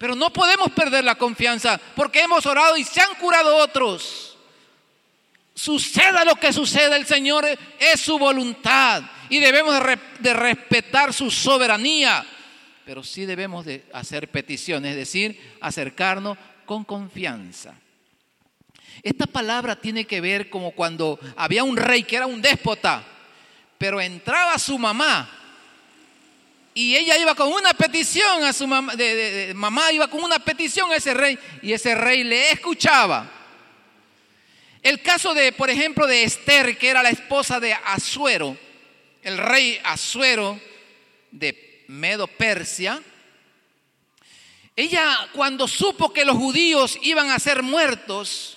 Pero 0.00 0.16
no 0.16 0.32
podemos 0.32 0.70
perder 0.70 1.04
la 1.04 1.16
confianza 1.16 1.78
porque 1.94 2.22
hemos 2.22 2.46
orado 2.46 2.74
y 2.78 2.84
se 2.84 3.02
han 3.02 3.14
curado 3.16 3.54
otros. 3.58 4.34
Suceda 5.54 6.24
lo 6.24 6.36
que 6.36 6.54
suceda, 6.54 6.96
el 6.96 7.04
Señor 7.04 7.44
es 7.78 8.00
su 8.00 8.18
voluntad 8.18 9.02
y 9.28 9.40
debemos 9.40 9.78
de, 10.20 10.32
respetar 10.32 11.12
su 11.12 11.30
soberanía. 11.30 12.24
Pero 12.86 13.04
sí 13.04 13.26
debemos 13.26 13.66
de 13.66 13.84
hacer 13.92 14.30
peticiones, 14.30 14.92
es 14.92 14.96
decir, 14.96 15.38
acercarnos 15.60 16.38
con 16.64 16.82
confianza. 16.84 17.74
Esta 19.02 19.26
palabra 19.26 19.76
tiene 19.76 20.06
que 20.06 20.22
ver 20.22 20.48
como 20.48 20.70
cuando 20.70 21.20
había 21.36 21.62
un 21.62 21.76
rey 21.76 22.04
que 22.04 22.16
era 22.16 22.26
un 22.26 22.40
déspota, 22.40 23.04
pero 23.76 24.00
entraba 24.00 24.58
su 24.58 24.78
mamá 24.78 25.39
y 26.80 26.96
ella 26.96 27.18
iba 27.18 27.34
con 27.34 27.52
una 27.52 27.74
petición 27.74 28.42
a 28.42 28.54
su 28.54 28.66
mamá, 28.66 28.96
de, 28.96 29.52
mamá 29.54 29.92
iba 29.92 30.08
con 30.08 30.24
una 30.24 30.38
petición 30.38 30.90
a 30.90 30.96
ese 30.96 31.12
rey 31.12 31.38
y 31.60 31.74
ese 31.74 31.94
rey 31.94 32.24
le 32.24 32.52
escuchaba. 32.52 33.30
El 34.82 35.02
caso 35.02 35.34
de, 35.34 35.52
por 35.52 35.68
ejemplo, 35.68 36.06
de 36.06 36.22
Esther, 36.22 36.78
que 36.78 36.88
era 36.88 37.02
la 37.02 37.10
esposa 37.10 37.60
de 37.60 37.74
Asuero, 37.74 38.56
el 39.22 39.36
rey 39.36 39.78
Asuero 39.84 40.58
de 41.30 41.84
Medo 41.88 42.26
Persia, 42.26 43.02
ella 44.74 45.28
cuando 45.34 45.68
supo 45.68 46.14
que 46.14 46.24
los 46.24 46.38
judíos 46.38 46.98
iban 47.02 47.30
a 47.30 47.38
ser 47.38 47.62
muertos, 47.62 48.56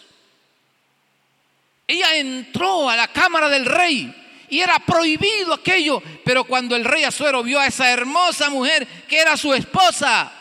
ella 1.87 2.15
entró 2.15 2.89
a 2.89 2.95
la 2.95 3.09
cámara 3.09 3.49
del 3.49 3.65
rey 3.65 4.22
y 4.53 4.59
era 4.61 4.79
prohibido 4.79 5.53
aquello. 5.53 6.01
Pero 6.23 6.43
cuando 6.43 6.75
el 6.75 6.85
rey 6.85 7.03
Azuero 7.03 7.43
vio 7.43 7.59
a 7.59 7.67
esa 7.67 7.91
hermosa 7.91 8.49
mujer 8.49 8.87
que 9.07 9.17
era 9.17 9.35
su 9.37 9.53
esposa, 9.53 10.31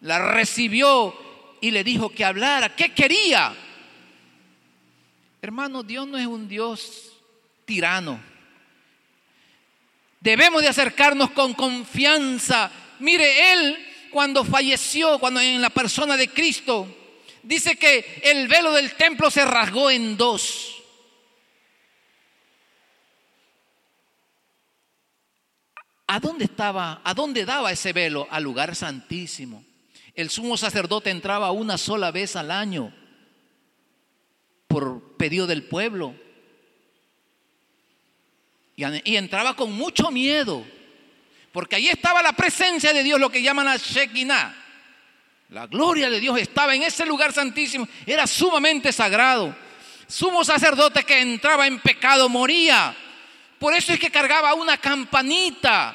la 0.00 0.32
recibió 0.32 1.14
y 1.60 1.70
le 1.70 1.84
dijo 1.84 2.10
que 2.10 2.24
hablara, 2.24 2.74
¿qué 2.74 2.92
quería? 2.94 3.54
Hermano, 5.42 5.82
Dios 5.82 6.06
no 6.06 6.18
es 6.18 6.26
un 6.26 6.48
Dios 6.48 7.12
tirano. 7.64 8.20
Debemos 10.20 10.62
de 10.62 10.68
acercarnos 10.68 11.30
con 11.30 11.54
confianza 11.54 12.70
Mire, 13.00 13.52
él 13.52 13.86
cuando 14.10 14.44
falleció, 14.44 15.18
cuando 15.18 15.40
en 15.40 15.60
la 15.60 15.70
persona 15.70 16.16
de 16.16 16.28
Cristo, 16.28 16.86
dice 17.42 17.76
que 17.76 18.20
el 18.22 18.46
velo 18.46 18.72
del 18.72 18.94
templo 18.94 19.30
se 19.30 19.44
rasgó 19.44 19.90
en 19.90 20.16
dos. 20.16 20.79
¿A 26.12 26.18
dónde 26.18 26.46
estaba? 26.46 27.00
¿A 27.04 27.14
dónde 27.14 27.44
daba 27.44 27.70
ese 27.70 27.92
velo? 27.92 28.26
Al 28.32 28.42
lugar 28.42 28.74
santísimo. 28.74 29.64
El 30.12 30.28
sumo 30.28 30.56
sacerdote 30.56 31.08
entraba 31.08 31.52
una 31.52 31.78
sola 31.78 32.10
vez 32.10 32.34
al 32.34 32.50
año 32.50 32.92
por 34.66 35.16
pedido 35.16 35.46
del 35.46 35.62
pueblo. 35.62 36.16
Y, 38.74 39.14
entraba 39.14 39.54
con 39.54 39.70
mucho 39.70 40.10
miedo, 40.10 40.66
porque 41.52 41.76
ahí 41.76 41.86
estaba 41.86 42.24
la 42.24 42.32
presencia 42.32 42.92
de 42.92 43.04
Dios, 43.04 43.20
lo 43.20 43.30
que 43.30 43.40
llaman 43.40 43.66
la 43.66 43.76
Shekinah. 43.76 44.56
La 45.50 45.68
gloria 45.68 46.10
de 46.10 46.18
Dios 46.18 46.36
estaba 46.40 46.74
en 46.74 46.82
ese 46.82 47.06
lugar 47.06 47.32
santísimo, 47.32 47.86
era 48.04 48.26
sumamente 48.26 48.92
sagrado. 48.92 49.54
Sumo 50.08 50.44
sacerdote 50.44 51.04
que 51.04 51.20
entraba 51.20 51.68
en 51.68 51.78
pecado 51.78 52.28
moría. 52.28 52.96
Por 53.60 53.74
eso 53.74 53.92
es 53.92 54.00
que 54.00 54.10
cargaba 54.10 54.54
una 54.54 54.78
campanita. 54.78 55.94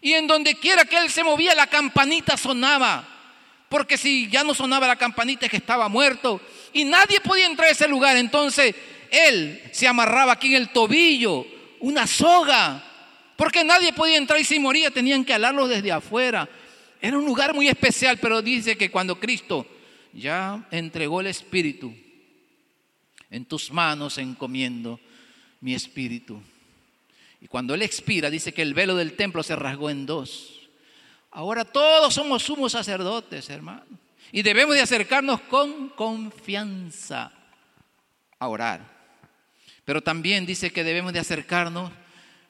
Y 0.00 0.14
en 0.14 0.26
donde 0.26 0.54
quiera 0.54 0.86
que 0.86 0.96
él 0.96 1.10
se 1.10 1.22
movía, 1.22 1.54
la 1.54 1.66
campanita 1.66 2.38
sonaba. 2.38 3.06
Porque 3.68 3.98
si 3.98 4.30
ya 4.30 4.42
no 4.42 4.54
sonaba 4.54 4.86
la 4.86 4.96
campanita 4.96 5.44
es 5.44 5.50
que 5.50 5.58
estaba 5.58 5.90
muerto. 5.90 6.40
Y 6.72 6.84
nadie 6.84 7.20
podía 7.20 7.44
entrar 7.44 7.68
a 7.68 7.72
ese 7.72 7.86
lugar. 7.86 8.16
Entonces 8.16 8.74
él 9.10 9.62
se 9.70 9.86
amarraba 9.86 10.32
aquí 10.32 10.48
en 10.48 10.62
el 10.62 10.70
tobillo 10.70 11.46
una 11.80 12.06
soga. 12.06 12.82
Porque 13.36 13.62
nadie 13.62 13.92
podía 13.92 14.16
entrar 14.16 14.40
y 14.40 14.44
si 14.44 14.58
moría 14.58 14.90
tenían 14.90 15.26
que 15.26 15.34
alarlo 15.34 15.68
desde 15.68 15.92
afuera. 15.92 16.48
Era 17.02 17.18
un 17.18 17.26
lugar 17.26 17.52
muy 17.52 17.68
especial, 17.68 18.16
pero 18.16 18.40
dice 18.40 18.78
que 18.78 18.90
cuando 18.90 19.20
Cristo 19.20 19.66
ya 20.14 20.66
entregó 20.70 21.20
el 21.20 21.26
Espíritu, 21.26 21.94
en 23.30 23.44
tus 23.44 23.70
manos 23.70 24.16
encomiendo 24.16 24.98
mi 25.66 25.74
espíritu. 25.74 26.40
Y 27.40 27.48
cuando 27.48 27.74
Él 27.74 27.82
expira, 27.82 28.30
dice 28.30 28.54
que 28.54 28.62
el 28.62 28.72
velo 28.72 28.94
del 28.94 29.16
templo 29.16 29.42
se 29.42 29.56
rasgó 29.56 29.90
en 29.90 30.06
dos. 30.06 30.60
Ahora 31.32 31.64
todos 31.64 32.14
somos 32.14 32.44
sumos 32.44 32.70
sacerdotes, 32.70 33.50
hermano. 33.50 33.84
Y 34.30 34.42
debemos 34.42 34.76
de 34.76 34.82
acercarnos 34.82 35.40
con 35.40 35.88
confianza 35.88 37.32
a 38.38 38.46
orar. 38.46 38.80
Pero 39.84 40.00
también 40.00 40.46
dice 40.46 40.70
que 40.70 40.84
debemos 40.84 41.12
de 41.12 41.18
acercarnos 41.18 41.90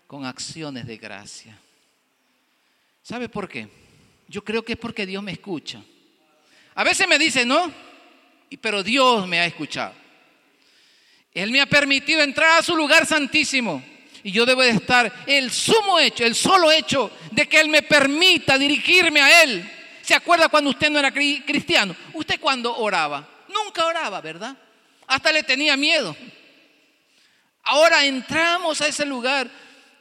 con 0.06 0.26
acciones 0.26 0.86
de 0.86 0.98
gracia. 0.98 1.58
¿Sabe 3.00 3.30
por 3.30 3.48
qué? 3.48 3.66
Yo 4.28 4.44
creo 4.44 4.62
que 4.62 4.74
es 4.74 4.78
porque 4.78 5.06
Dios 5.06 5.22
me 5.22 5.32
escucha. 5.32 5.82
A 6.74 6.84
veces 6.84 7.08
me 7.08 7.18
dice, 7.18 7.46
no, 7.46 7.72
pero 8.60 8.82
Dios 8.82 9.26
me 9.26 9.40
ha 9.40 9.46
escuchado. 9.46 10.05
Él 11.36 11.50
me 11.50 11.60
ha 11.60 11.66
permitido 11.66 12.22
entrar 12.22 12.58
a 12.58 12.62
su 12.62 12.74
lugar 12.74 13.04
santísimo. 13.04 13.82
Y 14.22 14.32
yo 14.32 14.46
debo 14.46 14.62
de 14.62 14.70
estar 14.70 15.12
el 15.26 15.50
sumo 15.50 15.98
hecho, 15.98 16.24
el 16.24 16.34
solo 16.34 16.72
hecho 16.72 17.10
de 17.30 17.46
que 17.46 17.60
Él 17.60 17.68
me 17.68 17.82
permita 17.82 18.56
dirigirme 18.56 19.20
a 19.20 19.42
Él. 19.42 19.70
¿Se 20.00 20.14
acuerda 20.14 20.48
cuando 20.48 20.70
usted 20.70 20.88
no 20.90 20.98
era 20.98 21.12
cristiano? 21.12 21.94
¿Usted 22.14 22.40
cuando 22.40 22.74
oraba? 22.74 23.28
Nunca 23.48 23.84
oraba, 23.84 24.22
¿verdad? 24.22 24.56
Hasta 25.06 25.30
le 25.30 25.42
tenía 25.42 25.76
miedo. 25.76 26.16
Ahora 27.64 28.06
entramos 28.06 28.80
a 28.80 28.88
ese 28.88 29.04
lugar 29.04 29.50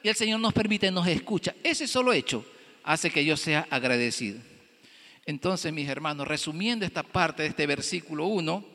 y 0.02 0.08
el 0.08 0.15
Señor 0.15 0.39
nos 0.39 0.54
permite, 0.54 0.89
nos 0.89 1.06
escucha. 1.06 1.54
Ese 1.62 1.86
solo 1.86 2.13
hecho 2.13 2.45
hace 2.86 3.12
que 3.12 3.26
yo 3.26 3.36
sea 3.36 3.67
agradecido. 3.69 4.39
Entonces, 5.26 5.74
mis 5.74 5.89
hermanos, 5.89 6.30
resumiendo 6.30 6.86
esta 6.86 7.04
parte 7.04 7.43
de 7.43 7.50
este 7.50 7.67
versículo 7.67 8.28
1, 8.28 8.75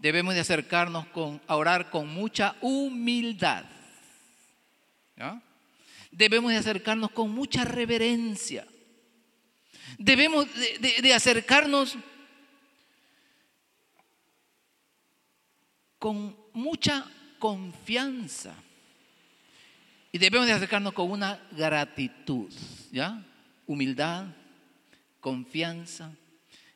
debemos 0.00 0.34
de 0.34 0.40
acercarnos 0.40 1.06
con, 1.08 1.40
a 1.46 1.56
orar 1.56 1.90
con 1.90 2.08
mucha 2.08 2.56
humildad. 2.60 3.64
Debemos 6.10 6.50
de 6.50 6.56
acercarnos 6.56 7.10
con 7.10 7.30
mucha 7.30 7.64
reverencia. 7.64 8.66
Debemos 9.98 10.46
de, 10.80 11.14
acercarnos 11.14 11.96
con 15.98 16.34
mucha 16.54 17.04
confianza. 17.38 18.54
Y 20.12 20.18
debemos 20.18 20.46
de 20.46 20.54
acercarnos 20.54 20.94
con 20.94 21.10
una 21.10 21.38
gratitud, 21.52 22.50
¿ya? 22.90 23.22
Humildad, 23.66 24.26
confianza, 25.20 26.12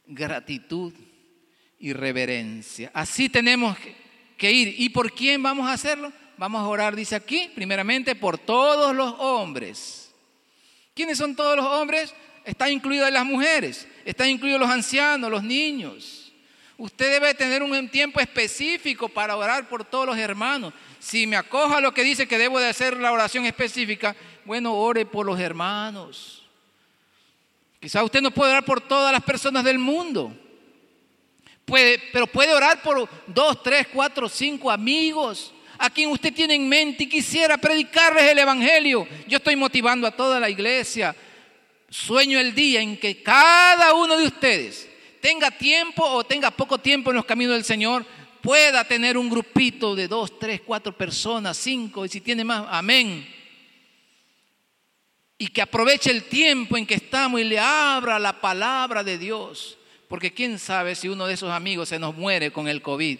gratitud 0.07 0.93
y 1.85 1.93
reverencia. 1.93 2.91
Así 2.95 3.29
tenemos 3.29 3.77
que 4.39 4.51
ir. 4.51 4.75
¿Y 4.79 4.89
por 4.89 5.13
quién 5.13 5.43
vamos 5.43 5.69
a 5.69 5.75
hacerlo? 5.75 6.11
Vamos 6.39 6.63
a 6.63 6.67
orar, 6.67 6.97
dice 6.97 7.15
aquí, 7.15 7.51
primeramente 7.55 8.15
por 8.15 8.39
todos 8.39 8.97
los 8.97 9.15
hombres. 9.19 10.11
¿Quiénes 10.95 11.19
son 11.19 11.37
todos 11.37 11.55
los 11.59 11.67
hombres? 11.67 12.15
Están 12.47 12.71
incluidas 12.71 13.13
las 13.13 13.27
mujeres, 13.27 13.87
están 14.07 14.31
incluidos 14.31 14.61
los 14.61 14.71
ancianos, 14.71 15.31
los 15.31 15.43
niños. 15.43 16.33
Usted 16.79 17.21
debe 17.21 17.35
tener 17.35 17.63
un 17.63 17.89
tiempo 17.91 18.19
específico 18.19 19.11
para 19.11 19.37
orar 19.37 19.69
por 19.69 19.85
todos 19.85 20.07
los 20.07 20.17
hermanos. 20.17 20.73
Si 20.99 21.27
me 21.27 21.37
acoja 21.37 21.83
lo 21.83 21.93
que 21.93 22.03
dice 22.03 22.27
que 22.27 22.39
debo 22.39 22.61
de 22.61 22.69
hacer 22.69 22.97
la 22.97 23.13
oración 23.13 23.45
específica, 23.45 24.17
bueno, 24.47 24.73
ore 24.73 25.05
por 25.05 25.27
los 25.27 25.39
hermanos. 25.39 26.47
Quizá 27.79 28.03
usted 28.03 28.23
no 28.23 28.31
puede 28.31 28.53
orar 28.53 28.65
por 28.65 28.81
todas 28.81 29.13
las 29.13 29.23
personas 29.23 29.65
del 29.65 29.79
mundo, 29.79 30.35
Puede, 31.65 31.99
pero 32.13 32.27
puede 32.27 32.53
orar 32.53 32.83
por 32.83 33.09
dos, 33.27 33.63
tres, 33.63 33.87
cuatro, 33.93 34.29
cinco 34.29 34.71
amigos 34.71 35.53
a 35.79 35.91
quien 35.91 36.11
usted 36.11 36.33
tiene 36.33 36.55
en 36.55 36.69
mente 36.69 37.05
y 37.05 37.09
quisiera 37.09 37.57
predicarles 37.57 38.25
el 38.25 38.39
Evangelio. 38.39 39.07
Yo 39.27 39.39
estoy 39.39 39.57
motivando 39.57 40.07
a 40.07 40.11
toda 40.11 40.39
la 40.39 40.51
iglesia. 40.51 41.15
Sueño 41.89 42.39
el 42.39 42.55
día 42.55 42.81
en 42.81 42.97
que 42.97 43.23
cada 43.23 43.95
uno 43.95 44.17
de 44.17 44.27
ustedes 44.27 44.89
tenga 45.21 45.51
tiempo 45.51 46.05
o 46.05 46.25
tenga 46.25 46.51
poco 46.51 46.79
tiempo 46.79 47.11
en 47.11 47.17
los 47.17 47.25
caminos 47.25 47.55
del 47.55 47.65
Señor, 47.65 48.05
pueda 48.43 48.85
tener 48.85 49.17
un 49.17 49.31
grupito 49.31 49.95
de 49.95 50.07
dos, 50.07 50.39
tres, 50.39 50.61
cuatro 50.61 50.95
personas, 50.95 51.57
cinco, 51.57 52.05
y 52.05 52.11
si 52.11 52.21
tiene 52.21 52.45
más, 52.45 52.67
amén. 52.69 53.27
Y 55.39 55.49
que 55.49 55.63
aproveche 55.63 56.11
el 56.11 56.25
tiempo 56.25 56.77
en 56.77 56.87
que 56.87 56.95
estamos 56.95 57.41
y 57.41 57.45
le 57.45 57.59
abra 57.59 58.19
la 58.19 58.39
palabra 58.39 59.03
de 59.03 59.17
Dios 59.17 59.79
porque 60.15 60.33
quién 60.33 60.61
sabe 60.61 60.95
si 60.95 61.09
uno 61.09 61.27
de 61.27 61.35
esos 61.35 61.51
amigos 61.51 61.89
se 61.89 61.99
nos 61.99 62.15
muere 62.15 62.53
con 62.53 62.69
el 62.69 62.83
COVID 62.83 63.19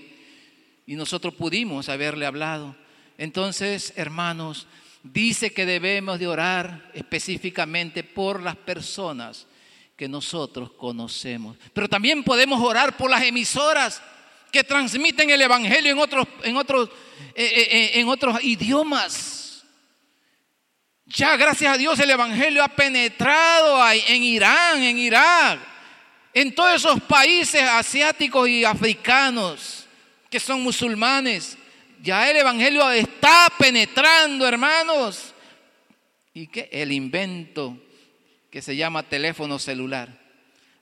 y 0.87 0.95
nosotros 0.95 1.35
pudimos 1.35 1.89
haberle 1.89 2.25
hablado. 2.25 2.77
Entonces, 3.19 3.93
hermanos, 3.97 4.69
dice 5.03 5.53
que 5.53 5.67
debemos 5.67 6.21
de 6.21 6.29
orar 6.29 6.93
específicamente 6.95 8.05
por 8.05 8.41
las 8.41 8.55
personas 8.55 9.49
que 9.97 10.07
nosotros 10.07 10.71
conocemos. 10.71 11.57
Pero 11.73 11.89
también 11.89 12.23
podemos 12.23 12.63
orar 12.63 12.97
por 12.97 13.11
las 13.11 13.25
emisoras 13.25 14.01
que 14.53 14.63
transmiten 14.63 15.31
el 15.31 15.43
Evangelio 15.43 15.91
en 15.91 15.99
otros, 15.99 16.29
en 16.45 16.57
otros, 16.57 16.91
eh, 17.35 17.45
eh, 17.45 17.69
eh, 17.71 17.91
en 17.95 18.09
otros 18.09 18.39
idiomas. 18.45 19.65
Ya 21.07 21.37
gracias 21.37 21.75
a 21.75 21.77
Dios 21.77 21.99
el 21.99 22.11
Evangelio 22.13 22.63
ha 22.63 22.69
penetrado 22.69 23.85
en 23.91 24.23
Irán, 24.23 24.81
en 24.81 24.97
Irak, 24.97 25.74
en 26.35 26.53
todos 26.53 26.75
esos 26.75 27.01
países 27.03 27.63
asiáticos 27.63 28.49
y 28.49 28.65
africanos 28.65 29.87
que 30.29 30.41
son 30.41 30.63
musulmanes, 30.63 31.57
ya 32.03 32.29
el 32.29 32.37
Evangelio 32.37 32.91
está 32.91 33.47
penetrando, 33.57 34.47
hermanos. 34.47 35.33
¿Y 36.35 36.49
qué? 36.49 36.69
El 36.73 36.91
invento 36.91 37.79
que 38.51 38.61
se 38.61 38.75
llama 38.75 39.05
teléfono 39.05 39.61
celular, 39.61 40.09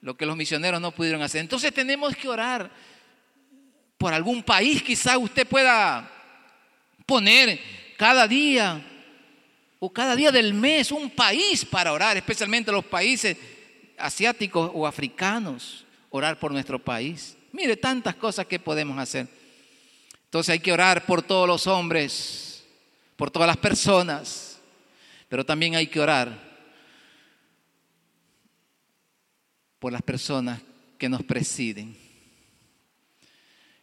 lo 0.01 0.17
que 0.17 0.25
los 0.25 0.37
misioneros 0.37 0.81
no 0.81 0.91
pudieron 0.91 1.21
hacer. 1.21 1.43
Entonces 1.43 1.73
tenemos 1.73 2.17
que 2.17 2.29
orar 2.29 2.71
por 3.99 4.15
algún 4.15 4.43
país, 4.43 4.83
quizá 4.83 5.19
usted 5.19 5.47
pueda 5.47 6.11
poner 7.05 7.61
cada 7.99 8.27
día 8.27 8.83
o 9.79 9.93
cada 9.93 10.17
día 10.17 10.33
del 10.33 10.55
mes 10.55 10.91
un 10.91 11.11
país 11.11 11.65
para 11.65 11.93
orar, 11.93 12.17
especialmente 12.17 12.73
los 12.73 12.87
países 12.87 13.37
asiáticos 14.03 14.71
o 14.75 14.87
africanos, 14.87 15.87
orar 16.11 16.38
por 16.38 16.53
nuestro 16.53 16.79
país. 16.79 17.37
Mire, 17.53 17.77
tantas 17.77 18.15
cosas 18.17 18.47
que 18.47 18.59
podemos 18.59 18.99
hacer. 18.99 19.29
Entonces 20.25 20.53
hay 20.53 20.61
que 20.61 20.73
orar 20.73 21.07
por 21.07 21.23
todos 21.23 21.47
los 21.47 21.67
hombres, 21.67 22.65
por 23.17 23.31
todas 23.31 23.47
las 23.47 23.57
personas, 23.57 24.61
pero 25.29 25.45
también 25.45 25.75
hay 25.77 25.87
que 25.87 26.01
orar 26.01 26.53
por 29.79 29.93
las 29.93 30.03
personas 30.03 30.61
que 30.99 31.09
nos 31.09 31.23
presiden. 31.23 31.97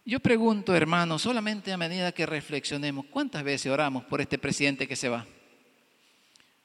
Yo 0.05 0.19
pregunto, 0.19 0.75
hermanos, 0.75 1.21
solamente 1.21 1.71
a 1.71 1.77
medida 1.77 2.11
que 2.11 2.25
reflexionemos, 2.25 3.05
¿cuántas 3.11 3.43
veces 3.43 3.71
oramos 3.71 4.03
por 4.05 4.21
este 4.21 4.39
presidente 4.39 4.87
que 4.87 4.95
se 4.95 5.09
va? 5.09 5.25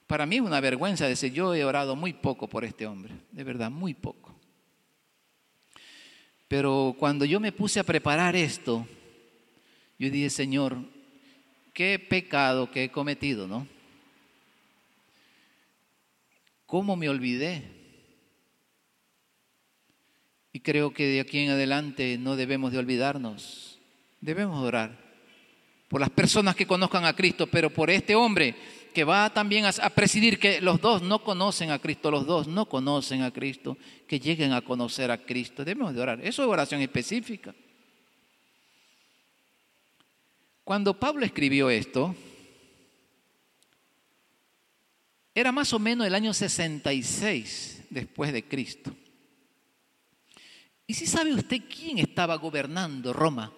Para 0.07 0.27
mí 0.27 0.37
es 0.37 0.43
una 0.43 0.61
vergüenza 0.61 1.09
decir, 1.09 1.33
yo 1.33 1.55
he 1.55 1.65
orado 1.65 1.97
muy 1.97 2.13
poco 2.13 2.49
por 2.49 2.65
este 2.65 2.87
hombre, 2.87 3.15
de 3.33 3.45
verdad, 3.45 3.71
muy 3.71 3.95
poco. 3.95 4.35
Pero 6.47 6.95
cuando 6.99 7.25
yo 7.25 7.41
me 7.41 7.53
puse 7.53 7.81
a 7.81 7.85
preparar 7.85 8.37
esto, 8.37 8.87
yo 9.99 10.11
dije, 10.11 10.29
Señor, 10.29 10.79
qué 11.73 11.99
pecado 11.99 12.71
que 12.71 12.85
he 12.85 12.91
cometido, 12.91 13.49
¿no? 13.49 13.67
¿Cómo 16.67 16.97
me 16.97 17.09
olvidé? 17.09 17.63
Y 20.53 20.61
creo 20.61 20.93
que 20.93 21.07
de 21.07 21.21
aquí 21.21 21.41
en 21.41 21.51
adelante 21.51 22.19
no 22.19 22.37
debemos 22.37 22.73
de 22.73 22.79
olvidarnos, 22.79 23.79
debemos 24.21 24.63
orar 24.63 24.97
por 25.89 26.01
las 26.01 26.11
personas 26.11 26.55
que 26.55 26.67
conozcan 26.67 27.05
a 27.05 27.17
Cristo, 27.17 27.47
pero 27.47 27.71
por 27.71 27.91
este 27.91 28.15
hombre 28.15 28.55
que 28.95 29.05
va 29.05 29.29
también 29.29 29.67
a, 29.67 29.73
presidir 29.91 30.39
que 30.39 30.63
los 30.63 30.81
dos 30.81 31.03
no 31.03 31.23
conocen 31.23 31.71
a 31.71 31.79
Cristo, 31.79 32.11
los 32.11 32.25
dos 32.25 32.47
no 32.47 32.67
conocen 32.67 33.23
a 33.23 33.31
Cristo, 33.31 33.77
que 34.09 34.21
lleguen 34.21 34.53
a 34.53 34.63
conocer 34.63 35.11
a 35.11 35.19
Cristo. 35.19 35.65
Debemos 35.65 35.93
de 35.95 36.01
orar. 36.01 36.21
Eso 36.25 36.43
es 36.43 36.49
oración 36.49 36.81
específica. 36.81 37.55
Cuando 40.63 40.99
Pablo 40.99 41.27
escribió 41.27 41.69
esto, 41.69 42.15
era 45.35 45.53
más 45.53 45.73
o 45.73 45.79
menos 45.79 46.07
el 46.07 46.15
año 46.15 46.33
66 46.33 47.85
después 47.91 48.33
de 48.33 48.45
Cristo. 48.45 48.95
¿Y 50.87 50.95
si 50.95 51.07
sabe 51.07 51.35
usted 51.35 51.63
quién 51.69 51.99
estaba 51.99 52.37
gobernando 52.37 53.13
Roma? 53.13 53.53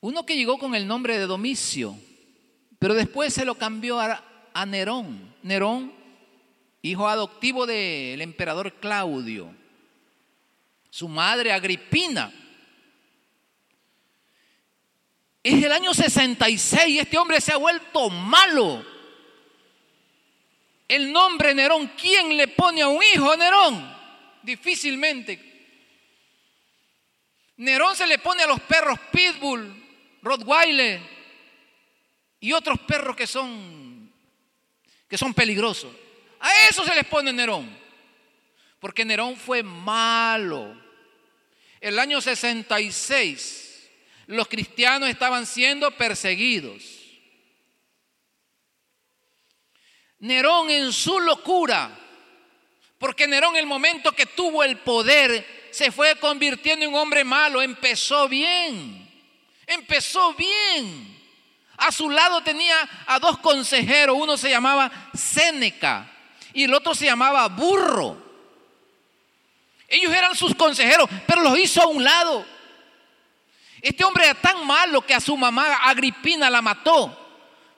Uno 0.00 0.24
que 0.24 0.36
llegó 0.36 0.58
con 0.58 0.74
el 0.74 0.86
nombre 0.86 1.18
de 1.18 1.26
Domicio, 1.26 1.98
pero 2.80 2.94
después 2.94 3.34
se 3.34 3.44
lo 3.44 3.56
cambió 3.56 4.00
a, 4.00 4.66
Nerón. 4.66 5.34
Nerón, 5.42 5.92
hijo 6.80 7.06
adoptivo 7.06 7.66
del 7.66 8.22
emperador 8.22 8.72
Claudio. 8.80 9.54
Su 10.88 11.06
madre 11.06 11.52
Agripina. 11.52 12.32
Es 15.42 15.62
el 15.62 15.70
año 15.70 15.92
66 15.92 16.88
y 16.88 16.98
este 16.98 17.18
hombre 17.18 17.42
se 17.42 17.52
ha 17.52 17.58
vuelto 17.58 18.08
malo. 18.08 18.82
El 20.88 21.12
nombre 21.12 21.54
Nerón, 21.54 21.92
¿quién 22.00 22.34
le 22.34 22.48
pone 22.48 22.80
a 22.80 22.88
un 22.88 23.02
hijo 23.14 23.36
Nerón? 23.36 23.94
Difícilmente. 24.42 25.38
Nerón 27.58 27.94
se 27.94 28.06
le 28.06 28.18
pone 28.18 28.42
a 28.42 28.46
los 28.46 28.60
perros 28.60 28.98
Pitbull, 29.12 29.70
Rottweiler 30.22 31.19
y 32.40 32.52
otros 32.52 32.80
perros 32.80 33.14
que 33.14 33.26
son, 33.26 34.12
que 35.06 35.18
son 35.18 35.34
peligrosos. 35.34 35.94
A 36.40 36.50
eso 36.68 36.84
se 36.84 36.94
les 36.94 37.04
pone 37.04 37.32
Nerón. 37.32 37.78
Porque 38.80 39.04
Nerón 39.04 39.36
fue 39.36 39.62
malo. 39.62 40.74
El 41.80 41.98
año 41.98 42.20
66 42.20 43.66
los 44.26 44.48
cristianos 44.48 45.08
estaban 45.08 45.44
siendo 45.44 45.90
perseguidos. 45.90 46.82
Nerón 50.20 50.70
en 50.70 50.92
su 50.92 51.18
locura, 51.18 51.90
porque 52.98 53.26
Nerón 53.26 53.56
el 53.56 53.66
momento 53.66 54.12
que 54.12 54.26
tuvo 54.26 54.62
el 54.62 54.78
poder 54.78 55.68
se 55.72 55.90
fue 55.90 56.16
convirtiendo 56.16 56.84
en 56.84 56.92
un 56.92 56.98
hombre 56.98 57.24
malo, 57.24 57.60
empezó 57.60 58.28
bien 58.28 59.00
empezó 59.70 60.34
bien. 60.34 61.19
A 61.80 61.90
su 61.90 62.10
lado 62.10 62.42
tenía 62.42 62.76
a 63.06 63.18
dos 63.18 63.38
consejeros, 63.38 64.16
uno 64.18 64.36
se 64.36 64.50
llamaba 64.50 64.90
Séneca 65.14 66.06
y 66.52 66.64
el 66.64 66.74
otro 66.74 66.94
se 66.94 67.06
llamaba 67.06 67.48
Burro. 67.48 68.16
Ellos 69.88 70.12
eran 70.12 70.36
sus 70.36 70.54
consejeros, 70.54 71.08
pero 71.26 71.40
los 71.42 71.58
hizo 71.58 71.82
a 71.82 71.86
un 71.86 72.04
lado. 72.04 72.44
Este 73.80 74.04
hombre 74.04 74.26
era 74.26 74.34
tan 74.34 74.66
malo 74.66 75.00
que 75.00 75.14
a 75.14 75.20
su 75.20 75.36
mamá 75.38 75.74
Agripina 75.84 76.50
la 76.50 76.60
mató, 76.60 77.16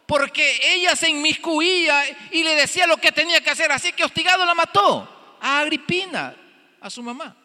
porque 0.05 0.61
ella 0.75 0.97
se 0.97 1.09
inmiscuía 1.09 2.03
y 2.33 2.43
le 2.43 2.57
decía 2.57 2.89
lo 2.89 2.97
que 2.97 3.13
tenía 3.13 3.41
que 3.41 3.51
hacer, 3.51 3.71
así 3.71 3.93
que 3.93 4.05
hostigado 4.05 4.45
la 4.45 4.55
mató 4.55 5.37
a 5.41 5.61
Agripina, 5.61 6.35
a 6.81 6.91
su 6.91 7.05
mamá. 7.05 7.37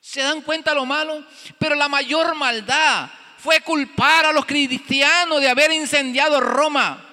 ¿Se 0.00 0.22
dan 0.22 0.40
cuenta 0.40 0.72
lo 0.72 0.86
malo? 0.86 1.22
Pero 1.58 1.74
la 1.74 1.86
mayor 1.86 2.34
maldad 2.34 3.10
fue 3.42 3.60
culpar 3.60 4.26
a 4.26 4.32
los 4.32 4.44
cristianos 4.44 5.40
de 5.40 5.48
haber 5.48 5.72
incendiado 5.72 6.40
Roma. 6.40 7.06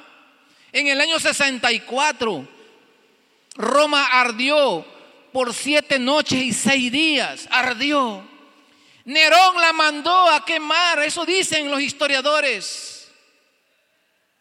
En 0.74 0.88
el 0.88 1.00
año 1.00 1.20
64, 1.20 2.48
Roma 3.56 4.06
ardió 4.08 4.86
por 5.32 5.54
siete 5.54 5.98
noches 5.98 6.40
y 6.40 6.54
seis 6.54 6.92
días. 6.92 7.48
Ardió. 7.50 8.28
Nerón 9.06 9.62
la 9.62 9.72
mandó 9.72 10.30
a 10.30 10.44
quemar, 10.44 11.00
eso 11.00 11.26
dicen 11.26 11.72
los 11.72 11.80
historiadores. 11.80 13.10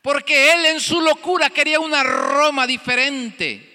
Porque 0.02 0.52
él 0.52 0.66
en 0.66 0.80
su 0.80 1.00
locura 1.00 1.50
quería 1.50 1.78
una 1.78 2.02
Roma 2.02 2.66
diferente. 2.66 3.74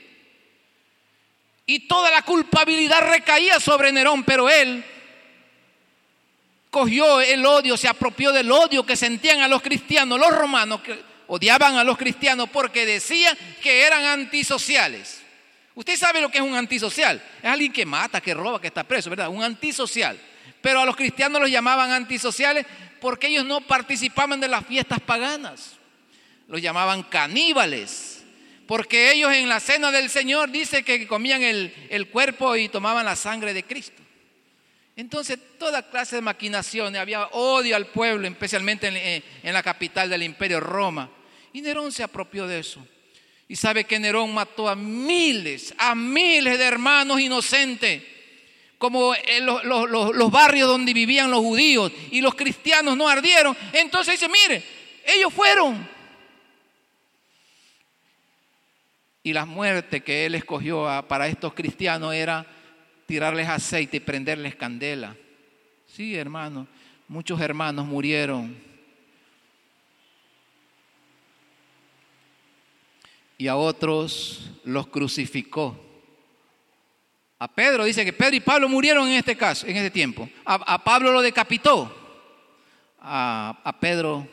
Y 1.65 1.88
toda 1.88 2.12
la 2.12 2.24
culpabilidad 2.24 3.10
recaía 3.10 3.60
sobre 3.62 3.93
Nerón, 3.93 4.26
pero 4.26 4.50
él 4.50 4.84
cogió 6.71 7.19
el 7.21 7.45
odio, 7.45 7.77
se 7.77 7.88
apropió 7.88 8.31
del 8.31 8.51
odio 8.51 8.84
que 8.84 8.95
sentían 8.95 9.41
a 9.41 9.47
los 9.47 9.62
cristianos, 9.62 10.17
los 10.17 10.31
romanos 10.36 10.81
que 10.81 10.97
odiaban 11.27 11.75
a 11.75 11.84
los 11.84 11.97
cristianos 11.97 12.49
porque 12.49 12.86
decían 12.86 13.38
que 13.62 13.84
eran 13.84 14.05
antisociales. 14.05 15.21
Usted 15.75 15.97
sabe 15.97 16.21
lo 16.21 16.29
que 16.29 16.38
es 16.38 16.43
un 16.43 16.55
antisocial. 16.55 17.21
Es 17.41 17.49
alguien 17.49 17.71
que 17.71 17.86
mata, 17.86 18.21
que 18.21 18.34
roba, 18.34 18.60
que 18.60 18.67
está 18.67 18.84
preso, 18.84 19.10
¿verdad? 19.10 19.29
Un 19.29 19.43
antisocial. 19.43 20.17
Pero 20.62 20.81
a 20.81 20.86
los 20.86 20.95
cristianos 20.95 21.41
los 21.41 21.51
llamaban 21.51 21.91
antisociales 21.91 22.65
porque 22.99 23.27
ellos 23.27 23.45
no 23.45 23.62
participaban 23.62 24.39
de 24.39 24.47
las 24.47 24.65
fiestas 24.65 24.99
paganas. 24.99 25.73
Los 26.47 26.62
llamaban 26.62 27.03
caníbales. 27.03 28.23
Porque 28.67 29.12
ellos 29.12 29.34
en 29.34 29.49
la 29.49 29.60
cena 29.60 29.91
del 29.91 30.10
Señor 30.10 30.51
dice 30.51 30.84
que 30.84 31.07
comían 31.07 31.41
el, 31.43 31.73
el 31.89 32.07
cuerpo 32.07 32.55
y 32.55 32.69
tomaban 32.69 33.05
la 33.05 33.15
sangre 33.15 33.53
de 33.53 33.63
Cristo. 33.63 34.01
Entonces, 34.95 35.39
toda 35.58 35.89
clase 35.89 36.17
de 36.17 36.21
maquinaciones, 36.21 36.99
había 36.99 37.27
odio 37.27 37.75
al 37.75 37.88
pueblo, 37.88 38.27
especialmente 38.27 38.89
eh, 38.89 39.23
en, 39.41 39.54
la 39.54 39.63
capital 39.63 40.10
del 40.10 40.23
imperio 40.23 40.60
Roma. 40.60 41.10
Y 41.54 41.62
Nerón 41.62 41.91
se 41.91 42.04
apropió 42.04 42.45
de 42.45 42.60
eso. 42.60 42.86
Y 43.47 43.56
sabe 43.56 43.86
que 43.86 43.99
Nerón 43.99 44.34
mató 44.34 44.69
a 44.69 44.75
miles, 44.75 45.73
a 45.77 45.95
miles 45.95 46.58
de 46.58 46.65
hermanos 46.65 47.19
inocentes, 47.19 48.04
como 48.77 49.13
en 49.15 49.45
los, 49.45 49.63
los 49.63 50.32
barrios 50.32 50.67
donde 50.67 50.93
vivían 50.93 51.30
los 51.30 51.41
judíos 51.41 51.91
y 52.10 52.21
los 52.21 52.34
cristianos 52.36 52.97
no 52.97 53.08
ardieron. 53.08 53.56
Entonces 53.73 54.19
dice, 54.19 54.32
mire, 54.32 54.63
ellos 55.06 55.34
fueron. 55.34 55.88
Y 59.23 59.34
la 59.34 59.45
muerte 59.45 60.01
que 60.01 60.25
él 60.25 60.36
escogió 60.36 61.06
para 61.08 61.27
estos 61.27 61.54
cristianos 61.54 62.13
era 62.13 62.45
tirarles 63.12 63.50
aceite 63.50 63.97
y 63.97 64.00
prenderles 64.00 64.56
candela. 64.56 65.17
Sí, 65.86 66.15
hermano, 66.15 66.65
muchos 67.10 67.41
hermanos 67.41 67.86
murieron. 67.86 68.56
Y 73.38 73.50
a 73.50 73.58
otros 73.58 74.50
los 74.63 74.88
crucificó. 74.88 75.78
A 77.38 77.50
Pedro 77.50 77.84
dice 77.84 78.06
que 78.06 78.13
Pedro 78.13 78.38
y 78.38 78.39
Pablo 78.39 78.69
murieron 78.69 79.10
en 79.10 79.15
este 79.15 79.36
caso, 79.36 79.67
en 79.67 79.76
este 79.76 79.91
tiempo. 79.91 80.30
A, 80.45 80.82
Pablo 80.82 81.12
lo 81.12 81.21
decapitó. 81.21 81.93
A, 83.02 83.60
a 83.62 83.78
Pedro 83.78 84.26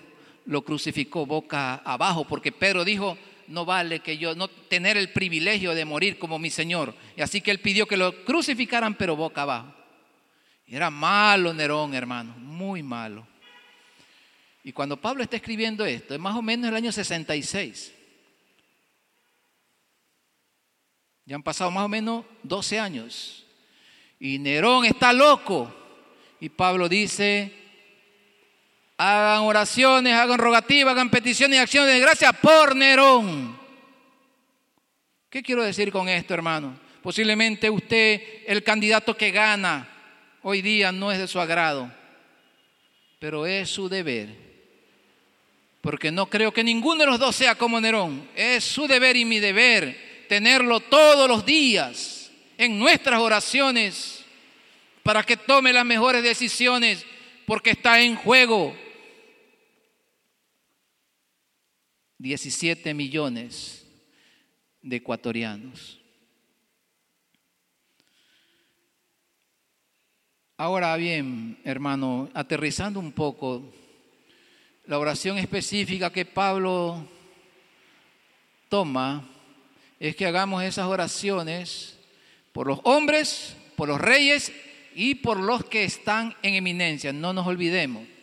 lo 0.47 0.62
crucificó 0.62 1.27
boca 1.27 1.83
abajo 1.85 2.29
porque 2.29 2.53
Pedro 2.53 2.85
dijo, 2.85 3.19
no 3.49 3.65
vale 3.65 4.01
que 4.01 4.19
yo 4.19 4.35
no 4.35 4.49
tener 4.49 4.97
el 4.97 5.13
privilegio 5.13 5.75
de 5.75 5.85
morir 5.85 6.19
como 6.19 6.39
mi 6.39 6.51
Señor. 6.51 6.95
Y 7.17 7.23
así 7.23 7.41
que 7.41 7.51
él 7.51 7.61
pidió 7.61 7.87
que 7.87 7.97
lo 7.97 8.25
crucificaran, 8.25 8.95
pero 8.95 9.17
boca 9.17 9.43
abajo. 9.43 9.75
Y 10.67 10.77
era 10.77 10.91
malo 10.91 11.53
Nerón, 11.55 11.95
hermano, 11.95 12.35
muy 12.39 12.83
malo. 12.83 13.27
Y 14.63 14.73
cuando 14.73 15.01
Pablo 15.01 15.23
está 15.23 15.37
escribiendo 15.37 15.87
esto, 15.87 16.15
es 16.15 16.21
más 16.21 16.37
o 16.37 16.43
menos 16.43 16.69
el 16.69 16.77
año 16.77 16.93
66. 16.93 17.95
Ya 21.25 21.37
han 21.37 21.43
pasado 21.43 21.71
más 21.71 21.85
o 21.85 21.89
menos 21.89 22.25
12 22.43 22.79
años. 22.79 23.47
Y 24.21 24.39
Nerón 24.39 24.85
está 24.85 25.13
loco. 25.13 25.75
Y 26.41 26.51
Pablo 26.51 26.89
dice, 26.89 27.53
hagan 28.99 29.43
oraciones, 29.45 30.13
hagan 30.13 30.39
rogativas, 30.39 30.93
hagan 30.93 31.09
peticiones 31.09 31.57
y 31.57 31.61
acciones 31.61 31.95
de 31.95 32.01
gracia 32.01 32.33
por 32.33 32.77
Nerón. 32.77 33.59
¿Qué 35.31 35.43
quiero 35.43 35.63
decir 35.63 35.91
con 35.91 36.09
esto, 36.09 36.35
hermano? 36.35 36.79
Posiblemente 37.03 37.71
usted, 37.71 38.21
el 38.47 38.63
candidato 38.63 39.17
que 39.17 39.31
gana 39.31 39.89
hoy 40.43 40.61
día, 40.61 40.93
no 40.93 41.11
es 41.11 41.19
de 41.19 41.29
su 41.29 41.41
agrado, 41.41 41.91
pero 43.19 43.47
es 43.47 43.71
su 43.71 43.89
deber 43.89 44.49
porque 45.81 46.11
no 46.11 46.27
creo 46.27 46.53
que 46.53 46.65
ninguno 46.65 47.01
de 47.01 47.07
los 47.07 47.19
dos 47.19 47.37
sea 47.37 47.55
como 47.55 47.81
Nerón. 47.81 48.29
Es 48.35 48.65
su 48.65 48.87
deber 48.87 49.17
y 49.17 49.25
mi 49.25 49.39
deber 49.39 50.27
tenerlo 50.29 50.81
todos 50.81 51.29
los 51.29 51.47
días 51.47 52.31
en 52.57 52.79
nuestras 52.79 53.21
oraciones 53.21 54.25
para 55.03 55.23
que 55.23 55.37
tome 55.37 55.73
las 55.73 55.87
mejores 55.87 56.23
decisiones, 56.23 57.07
porque 57.47 57.71
está 57.71 58.01
en 58.01 58.17
juego 58.17 58.77
17 62.18 62.94
millones 62.94 63.87
de 64.83 64.96
ecuatorianos. 64.96 66.00
Ahora 70.57 70.96
bien, 70.96 71.59
hermano, 71.62 72.28
aterrizando 72.35 72.98
un 72.98 73.12
poco, 73.12 73.72
la 74.87 74.98
oración 74.98 75.38
específica 75.38 76.12
que 76.12 76.24
Pablo 76.24 77.07
toma 78.68 79.28
es 80.00 80.16
que 80.16 80.26
hagamos 80.26 80.64
esas 80.64 80.87
oraciones 80.87 81.96
por 82.52 82.66
los 82.66 82.81
hombres, 82.83 83.57
por 83.76 83.88
los 83.88 84.00
reyes 84.00 84.52
y 84.94 85.14
por 85.16 85.38
los 85.38 85.64
que 85.64 85.85
están 85.85 86.35
en 86.42 86.54
eminencia. 86.54 87.12
No 87.12 87.33
nos 87.33 87.46
olvidemos 87.46 88.17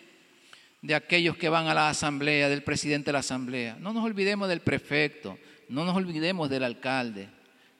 de 0.86 0.94
aquellos 0.94 1.36
que 1.36 1.50
van 1.50 1.68
a 1.68 1.74
la 1.74 1.90
asamblea, 1.90 2.48
del 2.48 2.62
presidente 2.62 3.08
de 3.08 3.14
la 3.14 3.20
asamblea. 3.20 3.76
No 3.80 3.92
nos 3.92 4.06
olvidemos 4.06 4.48
del 4.48 4.62
prefecto, 4.62 5.40
no 5.68 5.84
nos 5.84 5.96
olvidemos 5.96 6.48
del 6.48 6.64
alcalde, 6.64 7.28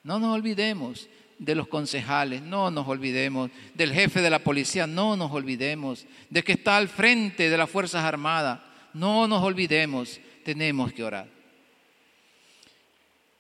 no 0.02 0.18
nos 0.18 0.36
olvidemos 0.36 1.08
de 1.38 1.54
los 1.54 1.68
concejales, 1.68 2.42
no 2.42 2.72
nos 2.72 2.88
olvidemos, 2.88 3.52
del 3.76 3.94
jefe 3.94 4.22
de 4.22 4.32
la 4.32 4.40
policía, 4.40 4.88
no 4.88 5.16
nos 5.16 5.32
olvidemos, 5.32 6.08
de 6.32 6.44
que 6.44 6.54
está 6.54 6.78
al 6.78 6.90
frente 6.90 7.48
de 7.48 7.58
las 7.58 7.70
Fuerzas 7.70 8.04
Armadas, 8.04 8.60
no 8.96 9.28
nos 9.28 9.44
olvidemos, 9.44 10.20
tenemos 10.44 10.92
que 10.92 11.04
orar. 11.04 11.28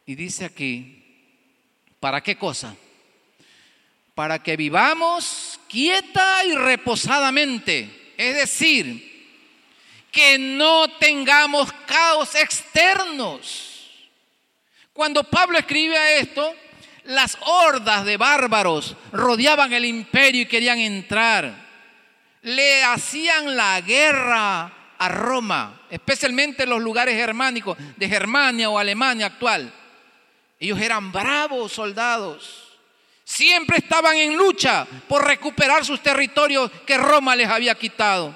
Y 0.06 0.13
dice 0.13 0.45
aquí, 0.45 1.04
¿para 1.99 2.21
qué 2.21 2.36
cosa? 2.36 2.75
Para 4.13 4.43
que 4.43 4.56
vivamos 4.56 5.60
quieta 5.67 6.45
y 6.45 6.54
reposadamente, 6.54 8.13
es 8.15 8.36
decir, 8.36 9.14
que 10.15 10.39
no 10.39 10.88
tengamos 10.97 11.73
caos 11.86 12.36
externos. 12.36 13.91
Cuando 14.93 15.25
Pablo 15.25 15.58
escribe 15.58 16.19
esto, 16.19 16.56
las 17.04 17.38
hordas 17.41 18.06
de 18.06 18.15
bárbaros 18.15 18.95
rodeaban 19.12 19.73
el 19.73 19.84
imperio 19.84 20.43
y 20.43 20.45
querían 20.45 20.80
entrar. 20.80 21.54
Le 22.43 22.82
hacían 22.86 23.58
la 23.58 23.82
guerra 23.82 24.71
a 24.97 25.10
Roma, 25.10 25.82
especialmente 25.89 26.63
en 26.63 26.69
los 26.69 26.82
lugares 26.82 27.15
germánicos 27.15 27.78
de 27.97 28.08
Germania 28.08 28.69
o 28.69 28.80
Alemania 28.80 29.25
actual. 29.25 29.73
Ellos 30.58 30.80
eran 30.80 31.12
bravos 31.12 31.73
soldados. 31.73 32.78
Siempre 33.25 33.80
estaban 33.80 34.15
en 34.15 34.38
lucha 34.38 34.88
por 35.10 35.28
recuperar 35.28 35.84
sus 35.84 36.01
territorios 36.01 36.71
que 36.86 36.97
Roma 36.97 37.36
les 37.36 37.49
había 37.49 37.75
quitado. 37.75 38.34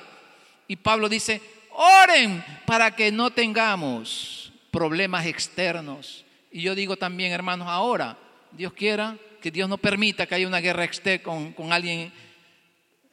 Y 0.68 0.76
Pablo 0.76 1.08
dice, 1.08 1.59
oren 1.80 2.44
para 2.66 2.94
que 2.94 3.10
no 3.12 3.32
tengamos 3.32 4.52
problemas 4.70 5.26
externos. 5.26 6.26
Y 6.52 6.62
yo 6.62 6.76
digo 6.76 6.98
también, 6.98 7.32
hermanos, 7.32 7.68
ahora 7.70 8.18
Dios 8.52 8.74
quiera, 8.74 9.18
que 9.42 9.50
Dios 9.50 9.70
no 9.70 9.78
permita 9.78 10.26
que 10.26 10.36
haya 10.36 10.48
una 10.48 10.60
guerra 10.60 10.84
externa 10.84 11.24
con, 11.24 11.72
alguien 11.72 12.12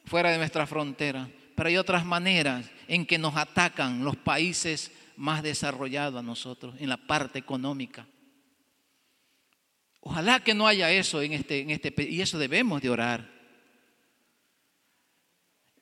fuera 0.05 0.33
de 0.33 0.38
nuestra 0.38 0.66
frontera. 0.66 1.29
Pero 1.55 1.68
hay 1.68 1.76
otras 1.76 2.05
maneras 2.05 2.68
en 2.88 3.07
que 3.07 3.18
nos 3.18 3.37
atacan 3.37 4.05
los 4.05 4.16
países 4.16 4.90
más 5.16 5.44
desarrollados 5.44 6.18
a 6.18 6.22
nosotros, 6.22 6.74
en 6.81 6.88
la 6.88 6.96
parte 6.96 7.38
económica. 7.38 8.07
Ojalá 10.00 10.40
que 10.40 10.55
no 10.55 10.66
haya 10.66 10.90
eso 10.90 11.22
en 11.22 11.33
este, 11.33 11.61
en 11.61 11.70
este 11.70 11.94
y 12.02 12.20
eso 12.20 12.38
debemos 12.38 12.83
de 12.83 12.90
orar. 12.90 13.31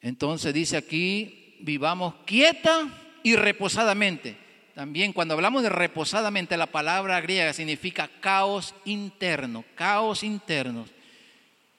Entonces 0.00 0.52
dice 0.52 0.76
aquí, 0.76 1.43
vivamos 1.64 2.14
quieta 2.26 2.88
y 3.22 3.36
reposadamente. 3.36 4.36
También 4.74 5.12
cuando 5.12 5.34
hablamos 5.34 5.62
de 5.62 5.70
reposadamente, 5.70 6.56
la 6.56 6.66
palabra 6.66 7.20
griega 7.20 7.52
significa 7.52 8.10
caos 8.20 8.74
interno, 8.84 9.64
caos 9.74 10.22
interno. 10.22 10.84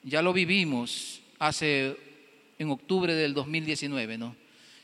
Ya 0.02 0.22
lo 0.22 0.34
vivimos 0.34 1.22
hace 1.38 1.98
en 2.58 2.70
octubre 2.72 3.14
del 3.14 3.34
2019, 3.34 4.18
¿no? 4.18 4.36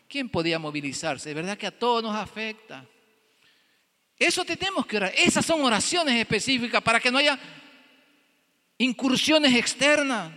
¿Quién 0.07 0.29
podía 0.29 0.59
movilizarse? 0.59 1.29
De 1.29 1.35
verdad 1.35 1.57
que 1.57 1.67
a 1.67 1.79
todos 1.79 2.03
nos 2.03 2.15
afecta. 2.15 2.85
Eso 4.19 4.45
tenemos 4.45 4.85
que 4.85 4.97
orar. 4.97 5.13
Esas 5.17 5.45
son 5.45 5.63
oraciones 5.63 6.15
específicas 6.15 6.83
para 6.83 6.99
que 6.99 7.09
no 7.09 7.17
haya 7.17 7.39
incursiones 8.77 9.55
externas 9.55 10.31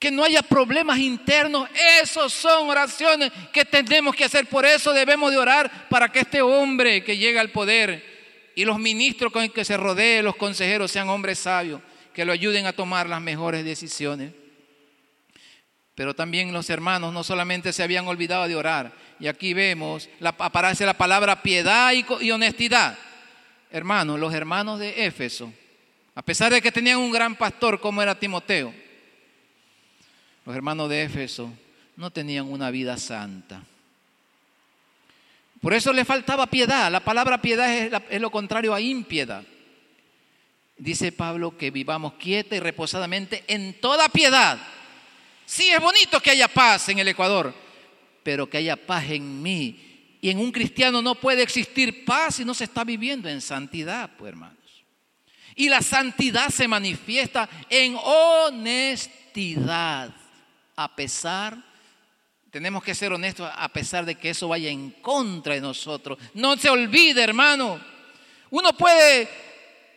que 0.00 0.10
no 0.10 0.24
haya 0.24 0.42
problemas 0.42 0.98
internos. 0.98 1.68
Esas 2.02 2.32
son 2.32 2.70
oraciones 2.70 3.30
que 3.52 3.66
tenemos 3.66 4.16
que 4.16 4.24
hacer. 4.24 4.46
Por 4.46 4.64
eso 4.64 4.92
debemos 4.92 5.30
de 5.30 5.36
orar 5.36 5.88
para 5.90 6.10
que 6.10 6.20
este 6.20 6.40
hombre 6.40 7.04
que 7.04 7.18
llega 7.18 7.42
al 7.42 7.50
poder 7.50 8.50
y 8.56 8.64
los 8.64 8.78
ministros 8.78 9.30
con 9.30 9.44
el 9.44 9.52
que 9.52 9.64
se 9.64 9.76
rodee, 9.76 10.22
los 10.22 10.36
consejeros, 10.36 10.90
sean 10.90 11.10
hombres 11.10 11.38
sabios, 11.38 11.82
que 12.14 12.24
lo 12.24 12.32
ayuden 12.32 12.64
a 12.64 12.72
tomar 12.72 13.10
las 13.10 13.20
mejores 13.20 13.62
decisiones. 13.62 14.32
Pero 15.94 16.14
también 16.14 16.50
los 16.50 16.70
hermanos 16.70 17.12
no 17.12 17.22
solamente 17.22 17.70
se 17.74 17.82
habían 17.82 18.08
olvidado 18.08 18.48
de 18.48 18.56
orar. 18.56 18.92
Y 19.20 19.26
aquí 19.26 19.52
vemos, 19.52 20.08
la, 20.18 20.30
aparece 20.30 20.86
la 20.86 20.94
palabra 20.94 21.42
piedad 21.42 21.92
y, 21.92 22.06
y 22.24 22.30
honestidad. 22.30 22.96
Hermanos, 23.70 24.18
los 24.18 24.32
hermanos 24.32 24.78
de 24.80 25.04
Éfeso, 25.04 25.52
a 26.14 26.22
pesar 26.22 26.50
de 26.50 26.62
que 26.62 26.72
tenían 26.72 26.98
un 26.98 27.12
gran 27.12 27.36
pastor 27.36 27.78
como 27.78 28.00
era 28.00 28.18
Timoteo, 28.18 28.72
los 30.44 30.56
hermanos 30.56 30.88
de 30.88 31.04
Éfeso 31.04 31.52
no 31.96 32.10
tenían 32.10 32.50
una 32.50 32.70
vida 32.70 32.96
santa. 32.96 33.62
Por 35.60 35.74
eso 35.74 35.92
le 35.92 36.06
faltaba 36.06 36.46
piedad. 36.46 36.90
La 36.90 37.00
palabra 37.00 37.42
piedad 37.42 37.70
es, 37.70 38.20
lo 38.20 38.30
contrario 38.30 38.72
a 38.72 38.80
impiedad. 38.80 39.44
Dice 40.78 41.12
Pablo 41.12 41.58
que 41.58 41.70
vivamos 41.70 42.14
quieta 42.14 42.56
y 42.56 42.60
reposadamente 42.60 43.44
en 43.46 43.78
toda 43.80 44.08
piedad. 44.08 44.58
Sí, 45.44 45.68
es 45.68 45.80
bonito 45.80 46.20
que 46.20 46.30
haya 46.30 46.48
paz 46.48 46.88
en 46.88 47.00
el 47.00 47.08
Ecuador, 47.08 47.54
pero 48.22 48.48
que 48.48 48.56
haya 48.56 48.76
paz 48.76 49.10
en 49.10 49.42
mí. 49.42 50.16
Y 50.22 50.30
en 50.30 50.38
un 50.38 50.52
cristiano 50.52 51.02
no 51.02 51.16
puede 51.16 51.42
existir 51.42 52.06
paz 52.06 52.36
si 52.36 52.46
no 52.46 52.54
se 52.54 52.64
está 52.64 52.82
viviendo 52.84 53.28
en 53.28 53.42
santidad, 53.42 54.08
pues 54.16 54.30
hermanos. 54.30 54.56
Y 55.54 55.68
la 55.68 55.82
santidad 55.82 56.48
se 56.48 56.66
manifiesta 56.66 57.46
en 57.68 57.94
honestidad 58.02 59.00
a 60.76 60.94
pesar, 60.94 61.56
tenemos 62.50 62.82
que 62.82 62.94
ser 62.94 63.12
honestos, 63.12 63.50
a 63.54 63.68
pesar 63.68 64.04
de 64.04 64.16
que 64.16 64.30
eso 64.30 64.48
vaya 64.48 64.70
en 64.70 64.90
contra 64.90 65.54
de 65.54 65.60
nosotros. 65.60 66.18
No 66.34 66.56
se 66.56 66.68
olvide, 66.68 67.22
hermano. 67.22 67.80
Uno 68.50 68.72
puede, 68.72 69.28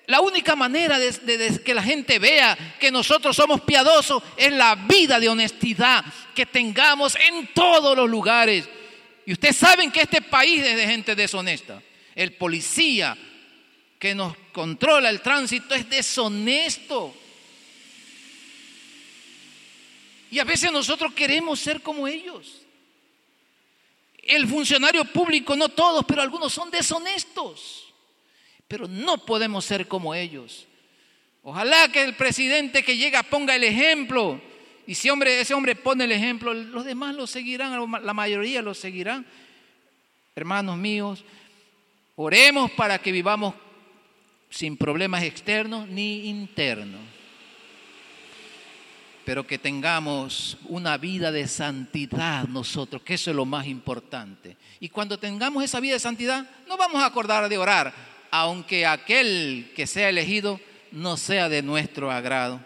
la 0.06 0.20
única 0.22 0.56
manera 0.56 1.00
de, 1.00 1.62
que 1.64 1.74
la 1.74 1.82
gente 1.82 2.20
vea 2.20 2.56
que 2.80 2.92
nosotros 2.92 3.36
somos 3.36 3.62
piadosos 3.62 4.22
es 4.38 4.54
la 4.54 4.76
vida 4.76 5.20
de 5.20 5.30
honestidad 5.30 6.06
que 6.36 6.46
tengamos 6.46 7.16
en 7.16 7.48
todos 7.54 7.98
los 7.98 8.10
lugares. 8.10 8.70
Y 9.26 9.34
ustedes 9.34 9.56
saben 9.56 9.92
que 9.92 10.02
este 10.02 10.22
país 10.22 10.64
es 10.64 10.76
de 10.76 10.86
gente 10.86 11.16
deshonesta. 11.16 11.82
El 12.14 12.34
policía 12.34 13.18
que 13.98 14.14
nos 14.14 14.36
controla 14.52 15.10
el 15.10 15.22
tránsito 15.22 15.74
es 15.74 15.90
deshonesto. 15.90 17.16
Y 20.34 20.39
a 20.39 20.43
veces 20.46 20.72
nosotros 20.72 21.13
queremos 21.13 21.60
ser 21.60 21.82
como 21.82 22.08
ellos. 22.08 22.63
El 24.17 24.48
funcionario 24.48 25.06
público, 25.06 25.56
no 25.56 25.69
todos, 25.69 26.04
pero 26.08 26.24
algunos 26.24 26.52
son 26.52 26.72
deshonestos. 26.72 27.93
Pero 28.67 28.88
no 28.88 29.24
podemos 29.24 29.63
ser 29.63 29.88
como 29.88 30.15
ellos. 30.15 30.65
Ojalá 31.43 31.88
que 31.91 32.04
el 32.04 32.15
presidente 32.15 32.82
que 32.82 32.98
llega 32.98 33.22
ponga 33.22 33.56
el 33.56 33.63
ejemplo. 33.63 34.41
Y 34.88 34.96
si 34.96 35.08
ese 35.08 35.54
hombre 35.54 35.76
pone 35.76 36.06
el 36.06 36.12
ejemplo, 36.12 36.52
los 36.52 36.84
demás 36.84 37.13
lo 37.13 37.28
seguirán, 37.28 37.91
la 38.04 38.13
mayoría 38.15 38.63
lo 38.63 38.74
seguirán. 38.74 39.28
Hermanos 40.36 40.78
míos, 40.78 41.24
oremos 42.15 42.72
para 42.72 42.98
que 42.98 43.12
vivamos 43.12 43.54
sin 44.50 44.78
problemas 44.78 45.22
externos 45.22 45.88
ni 45.88 46.28
internos 46.28 47.12
pero 49.26 49.48
que 49.48 49.58
tengamos 49.58 50.58
una 50.66 50.98
vida 50.98 51.32
de 51.32 51.48
santidad 51.48 52.48
nosotros, 52.48 53.02
que 53.04 53.14
eso 53.14 53.30
es 53.30 53.36
lo 53.36 53.46
más 53.46 53.68
importante. 53.68 54.58
Y 54.80 54.90
cuando 54.90 55.18
tengamos 55.18 55.64
esa 55.64 55.80
vida 55.80 55.94
de 55.94 56.00
santidad, 56.00 56.46
no 56.68 56.78
vamos 56.78 57.02
a 57.02 57.06
acordar 57.06 57.48
de 57.48 57.58
orar, 57.58 57.94
aunque 58.32 58.86
aquel 58.86 59.72
que 59.76 59.88
sea 59.88 60.10
elegido 60.10 60.60
no 60.92 61.18
sea 61.18 61.50
de 61.50 61.62
nuestro 61.62 62.12
agrado. 62.12 62.60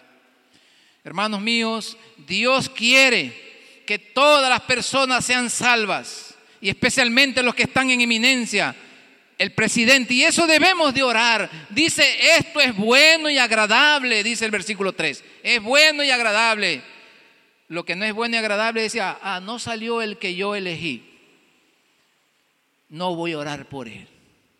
Hermanos 1.03 1.41
míos, 1.41 1.97
Dios 2.27 2.69
quiere 2.69 3.83
que 3.85 3.99
todas 3.99 4.49
las 4.49 4.61
personas 4.61 5.23
sean 5.23 5.49
salvas, 5.49 6.35
y 6.59 6.69
especialmente 6.69 7.43
los 7.43 7.55
que 7.55 7.63
están 7.63 7.89
en 7.89 8.01
eminencia, 8.01 8.75
el 9.37 9.53
presidente. 9.53 10.13
Y 10.13 10.23
eso 10.23 10.47
debemos 10.47 10.93
de 10.93 11.03
orar. 11.03 11.49
Dice, 11.69 12.03
esto 12.37 12.59
es 12.59 12.75
bueno 12.75 13.29
y 13.29 13.37
agradable, 13.37 14.23
dice 14.23 14.45
el 14.45 14.51
versículo 14.51 14.93
3. 14.93 15.23
Es 15.43 15.61
bueno 15.61 16.03
y 16.03 16.11
agradable. 16.11 16.81
Lo 17.67 17.85
que 17.85 17.95
no 17.95 18.05
es 18.05 18.13
bueno 18.13 18.35
y 18.35 18.39
agradable 18.39 18.81
decía, 18.81 19.19
ah, 19.21 19.39
no 19.39 19.59
salió 19.59 20.01
el 20.01 20.17
que 20.17 20.35
yo 20.35 20.55
elegí. 20.55 21.03
No 22.89 23.15
voy 23.15 23.33
a 23.33 23.39
orar 23.39 23.67
por 23.67 23.87
él. 23.87 24.07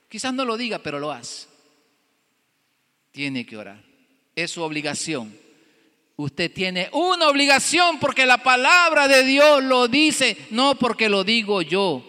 Quizás 0.10 0.34
no 0.34 0.46
lo 0.46 0.58
diga, 0.58 0.80
pero 0.80 1.00
lo 1.00 1.12
hace. 1.12 1.48
Tiene 3.12 3.46
que 3.46 3.58
orar. 3.58 3.82
Es 4.36 4.52
su 4.52 4.62
obligación. 4.62 5.36
Usted 6.18 6.52
tiene 6.52 6.90
una 6.94 7.28
obligación 7.28 8.00
porque 8.00 8.26
la 8.26 8.40
palabra 8.40 9.08
de 9.08 9.24
Dios 9.24 9.64
lo 9.64 9.88
dice, 9.88 10.36
no 10.50 10.76
porque 10.78 11.10
lo 11.10 11.24
digo 11.24 11.62
yo. 11.62 12.04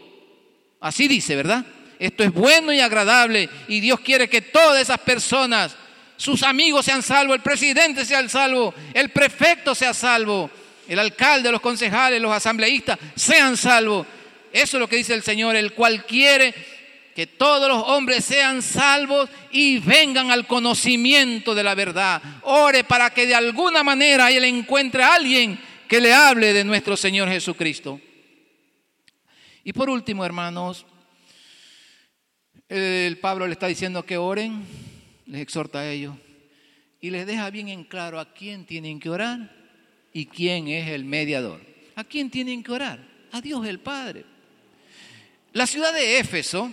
Así 0.80 1.08
dice, 1.08 1.36
¿verdad? 1.36 1.64
Esto 1.98 2.22
es 2.22 2.32
bueno 2.32 2.72
y 2.72 2.80
agradable 2.80 3.48
y 3.66 3.80
Dios 3.80 4.00
quiere 4.00 4.28
que 4.28 4.40
todas 4.40 4.80
esas 4.80 4.98
personas, 4.98 5.76
sus 6.16 6.42
amigos 6.42 6.84
sean 6.84 7.02
salvos, 7.02 7.36
el 7.36 7.42
presidente 7.42 8.04
sea 8.04 8.28
salvo, 8.28 8.72
el 8.94 9.10
prefecto 9.10 9.74
sea 9.74 9.92
salvo, 9.92 10.50
el 10.86 10.98
alcalde, 10.98 11.50
los 11.50 11.60
concejales, 11.60 12.20
los 12.20 12.32
asambleístas 12.32 12.98
sean 13.16 13.56
salvos. 13.56 14.06
Eso 14.52 14.76
es 14.76 14.80
lo 14.80 14.88
que 14.88 14.96
dice 14.96 15.14
el 15.14 15.22
Señor, 15.22 15.56
el 15.56 15.72
cual 15.72 16.06
quiere 16.06 16.54
que 17.14 17.26
todos 17.26 17.68
los 17.68 17.82
hombres 17.88 18.24
sean 18.24 18.62
salvos 18.62 19.28
y 19.50 19.78
vengan 19.78 20.30
al 20.30 20.46
conocimiento 20.46 21.52
de 21.52 21.64
la 21.64 21.74
verdad. 21.74 22.22
Ore 22.42 22.84
para 22.84 23.10
que 23.10 23.26
de 23.26 23.34
alguna 23.34 23.82
manera 23.82 24.30
él 24.30 24.44
encuentre 24.44 25.02
a 25.02 25.14
alguien 25.14 25.58
que 25.88 26.00
le 26.00 26.14
hable 26.14 26.52
de 26.52 26.62
nuestro 26.62 26.96
Señor 26.96 27.28
Jesucristo. 27.28 28.00
Y 29.64 29.72
por 29.72 29.90
último, 29.90 30.24
hermanos, 30.24 30.86
el 32.68 33.18
Pablo 33.18 33.46
le 33.46 33.52
está 33.52 33.66
diciendo 33.66 34.04
que 34.04 34.16
oren, 34.16 34.64
les 35.26 35.40
exhorta 35.40 35.80
a 35.80 35.90
ellos 35.90 36.14
y 37.00 37.10
les 37.10 37.26
deja 37.26 37.48
bien 37.50 37.68
en 37.68 37.84
claro 37.84 38.18
a 38.20 38.32
quién 38.32 38.66
tienen 38.66 39.00
que 39.00 39.10
orar 39.10 39.54
y 40.12 40.26
quién 40.26 40.68
es 40.68 40.88
el 40.88 41.04
mediador. 41.04 41.60
¿A 41.96 42.04
quién 42.04 42.30
tienen 42.30 42.62
que 42.62 42.72
orar? 42.72 43.00
A 43.32 43.40
Dios 43.40 43.66
el 43.66 43.80
Padre. 43.80 44.24
La 45.52 45.66
ciudad 45.66 45.92
de 45.92 46.18
Éfeso 46.18 46.70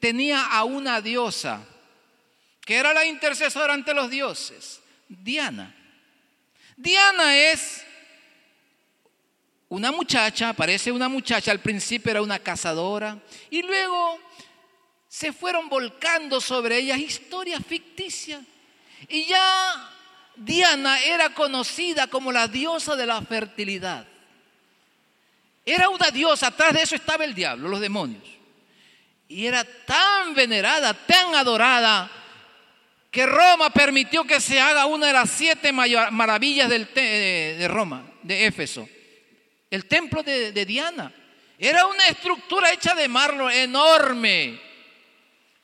tenía 0.00 0.46
a 0.46 0.64
una 0.64 1.00
diosa 1.00 1.66
que 2.64 2.76
era 2.76 2.92
la 2.92 3.04
intercesora 3.06 3.74
ante 3.74 3.94
los 3.94 4.10
dioses, 4.10 4.80
Diana. 5.08 5.74
Diana 6.76 7.36
es 7.36 7.84
una 9.68 9.92
muchacha, 9.92 10.52
parece 10.52 10.90
una 10.90 11.08
muchacha, 11.08 11.50
al 11.50 11.60
principio 11.60 12.10
era 12.10 12.22
una 12.22 12.38
cazadora 12.38 13.20
y 13.50 13.62
luego 13.62 14.18
se 15.16 15.32
fueron 15.32 15.70
volcando 15.70 16.42
sobre 16.42 16.76
ellas 16.76 16.98
historias 16.98 17.62
ficticias. 17.66 18.42
Y 19.08 19.24
ya 19.24 19.90
Diana 20.36 21.00
era 21.00 21.30
conocida 21.30 22.06
como 22.06 22.30
la 22.30 22.48
diosa 22.48 22.96
de 22.96 23.06
la 23.06 23.22
fertilidad. 23.22 24.06
Era 25.64 25.88
una 25.88 26.10
diosa, 26.10 26.48
atrás 26.48 26.74
de 26.74 26.82
eso 26.82 26.96
estaba 26.96 27.24
el 27.24 27.34
diablo, 27.34 27.70
los 27.70 27.80
demonios. 27.80 28.24
Y 29.26 29.46
era 29.46 29.64
tan 29.64 30.34
venerada, 30.34 30.92
tan 30.92 31.34
adorada, 31.34 32.10
que 33.10 33.24
Roma 33.24 33.70
permitió 33.70 34.22
que 34.24 34.38
se 34.38 34.60
haga 34.60 34.84
una 34.84 35.06
de 35.06 35.14
las 35.14 35.30
siete 35.30 35.72
maravillas 35.72 36.68
de 36.68 37.66
Roma, 37.70 38.04
de 38.22 38.44
Éfeso. 38.44 38.86
El 39.70 39.86
templo 39.86 40.22
de, 40.22 40.52
de 40.52 40.66
Diana. 40.66 41.10
Era 41.58 41.86
una 41.86 42.06
estructura 42.06 42.70
hecha 42.70 42.94
de 42.94 43.08
mármol 43.08 43.50
enorme. 43.50 44.66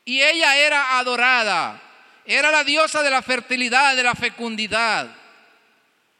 Y 0.04 0.20
ella 0.20 0.56
era 0.56 0.98
adorada. 0.98 1.80
Era 2.24 2.50
la 2.50 2.64
diosa 2.64 3.02
de 3.02 3.10
la 3.10 3.22
fertilidad, 3.22 3.96
de 3.96 4.02
la 4.02 4.14
fecundidad. 4.14 5.14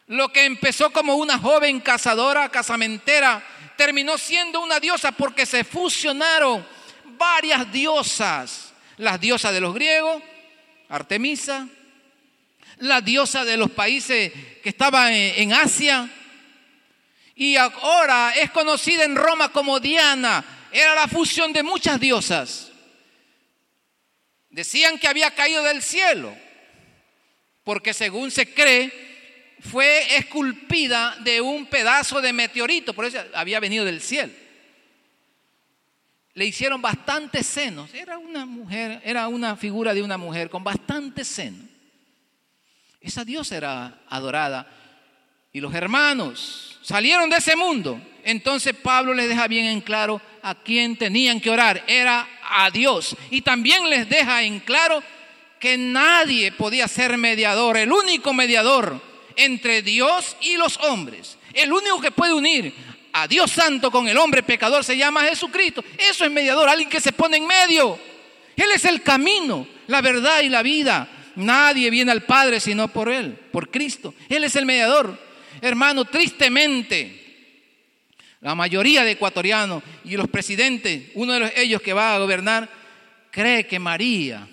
Lo 0.09 0.33
que 0.33 0.45
empezó 0.45 0.91
como 0.91 1.17
una 1.17 1.39
joven 1.39 1.81
cazadora, 1.81 2.49
casamentera, 2.49 3.43
terminó 3.77 4.19
siendo 4.19 4.61
una 4.61 4.81
diosa 4.81 5.13
porque 5.13 5.47
se 5.47 5.65
fusionaron 5.65 6.67
varias 7.17 7.71
diosas. 7.73 8.73
Las 8.99 9.21
diosas 9.21 9.53
de 9.53 9.61
los 9.61 9.75
griegos, 9.75 10.23
Artemisa, 10.89 11.67
la 12.79 13.01
diosa 13.01 13.45
de 13.45 13.57
los 13.57 13.71
países 13.71 14.33
que 14.63 14.69
estaban 14.69 15.13
en 15.13 15.53
Asia, 15.53 16.09
y 17.35 17.57
ahora 17.57 18.35
es 18.37 18.51
conocida 18.51 19.05
en 19.05 19.17
Roma 19.17 19.51
como 19.51 19.81
Diana. 19.81 20.45
Era 20.71 20.95
la 20.95 21.09
fusión 21.09 21.53
de 21.53 21.63
muchas 21.63 21.99
diosas. 21.99 22.72
Decían 24.53 24.99
que 24.99 25.09
había 25.09 25.31
caído 25.31 25.63
del 25.63 25.83
cielo, 25.83 26.37
porque 27.65 27.95
según 27.95 28.31
se 28.31 28.53
cree, 28.53 29.57
fue 29.61 30.17
esculpida 30.17 31.17
de 31.21 31.41
un 31.41 31.67
pedazo 31.67 32.21
de 32.21 32.35
meteorito, 32.35 32.93
por 32.93 33.07
eso 33.07 33.19
había 33.35 33.61
venido 33.61 33.85
del 33.85 34.03
cielo. 34.03 34.33
Le 36.35 36.45
hicieron 36.47 36.83
bastantes 36.83 37.47
senos. 37.47 37.93
Era 37.95 38.19
una 38.19 38.45
mujer, 38.45 39.01
era 39.05 39.27
una 39.29 39.57
figura 39.57 39.95
de 39.95 40.03
una 40.03 40.19
mujer 40.19 40.51
con 40.51 40.63
bastantes 40.63 41.29
senos. 41.29 41.67
Esa 43.01 43.25
diosa 43.25 43.57
era 43.57 44.03
adorada. 44.09 44.71
Y 45.53 45.61
los 45.61 45.75
hermanos 45.75 46.79
salieron 46.83 47.29
de 47.31 47.37
ese 47.37 47.57
mundo. 47.57 48.01
Entonces 48.25 48.75
Pablo 48.75 49.15
les 49.15 49.29
deja 49.29 49.49
bien 49.49 49.67
en 49.67 49.81
claro 49.81 50.21
a 50.43 50.55
quién 50.55 50.97
tenían 50.97 51.41
que 51.41 51.51
orar. 51.51 51.85
Era 51.87 52.29
a 52.43 52.71
Dios. 52.71 53.17
Y 53.31 53.43
también 53.43 53.89
les 53.89 54.09
deja 54.09 54.43
en 54.43 54.61
claro 54.61 55.03
que 55.59 55.79
nadie 55.79 56.53
podía 56.53 56.89
ser 56.89 57.17
mediador. 57.19 57.77
El 57.77 57.93
único 57.93 58.33
mediador 58.33 59.01
entre 59.37 59.83
Dios 59.83 60.37
y 60.41 60.57
los 60.57 60.77
hombres. 60.79 61.39
El 61.53 61.73
único 61.73 62.01
que 62.01 62.11
puede 62.11 62.33
unir 62.33 62.75
a 63.13 63.29
Dios 63.29 63.51
Santo 63.51 63.91
con 63.91 64.09
el 64.09 64.17
hombre 64.19 64.43
pecador 64.43 64.85
se 64.85 64.97
llama 64.97 65.25
Jesucristo. 65.25 65.85
Eso 65.99 66.25
es 66.25 66.31
mediador, 66.31 66.69
alguien 66.69 66.89
que 66.89 67.01
se 67.01 67.13
pone 67.13 67.37
en 67.37 67.47
medio. 67.47 67.99
Él 68.57 68.69
es 68.75 68.85
el 68.85 69.03
camino, 69.03 69.67
la 69.87 70.01
verdad 70.01 70.41
y 70.43 70.49
la 70.49 70.63
vida. 70.63 71.09
Nadie 71.37 71.91
viene 71.91 72.13
al 72.13 72.23
Padre 72.23 72.61
sino 72.61 72.89
por 72.89 73.09
Él, 73.09 73.33
por 73.33 73.71
Cristo. 73.71 74.15
Él 74.29 74.45
es 74.45 74.57
el 74.57 74.67
mediador. 74.67 75.19
Hermano, 75.61 76.05
tristemente, 76.05 77.22
la 78.43 78.57
mayoría 78.57 79.05
de 79.05 79.13
ecuatorianos 79.13 79.83
y 80.05 80.17
los 80.17 80.29
presidentes, 80.29 81.11
uno 81.15 81.35
de 81.35 81.53
ellos 81.57 81.81
que 81.81 81.93
va 81.93 82.15
a 82.15 82.19
gobernar, 82.19 82.69
cree 83.31 83.67
que 83.69 83.79
María, 83.79 84.49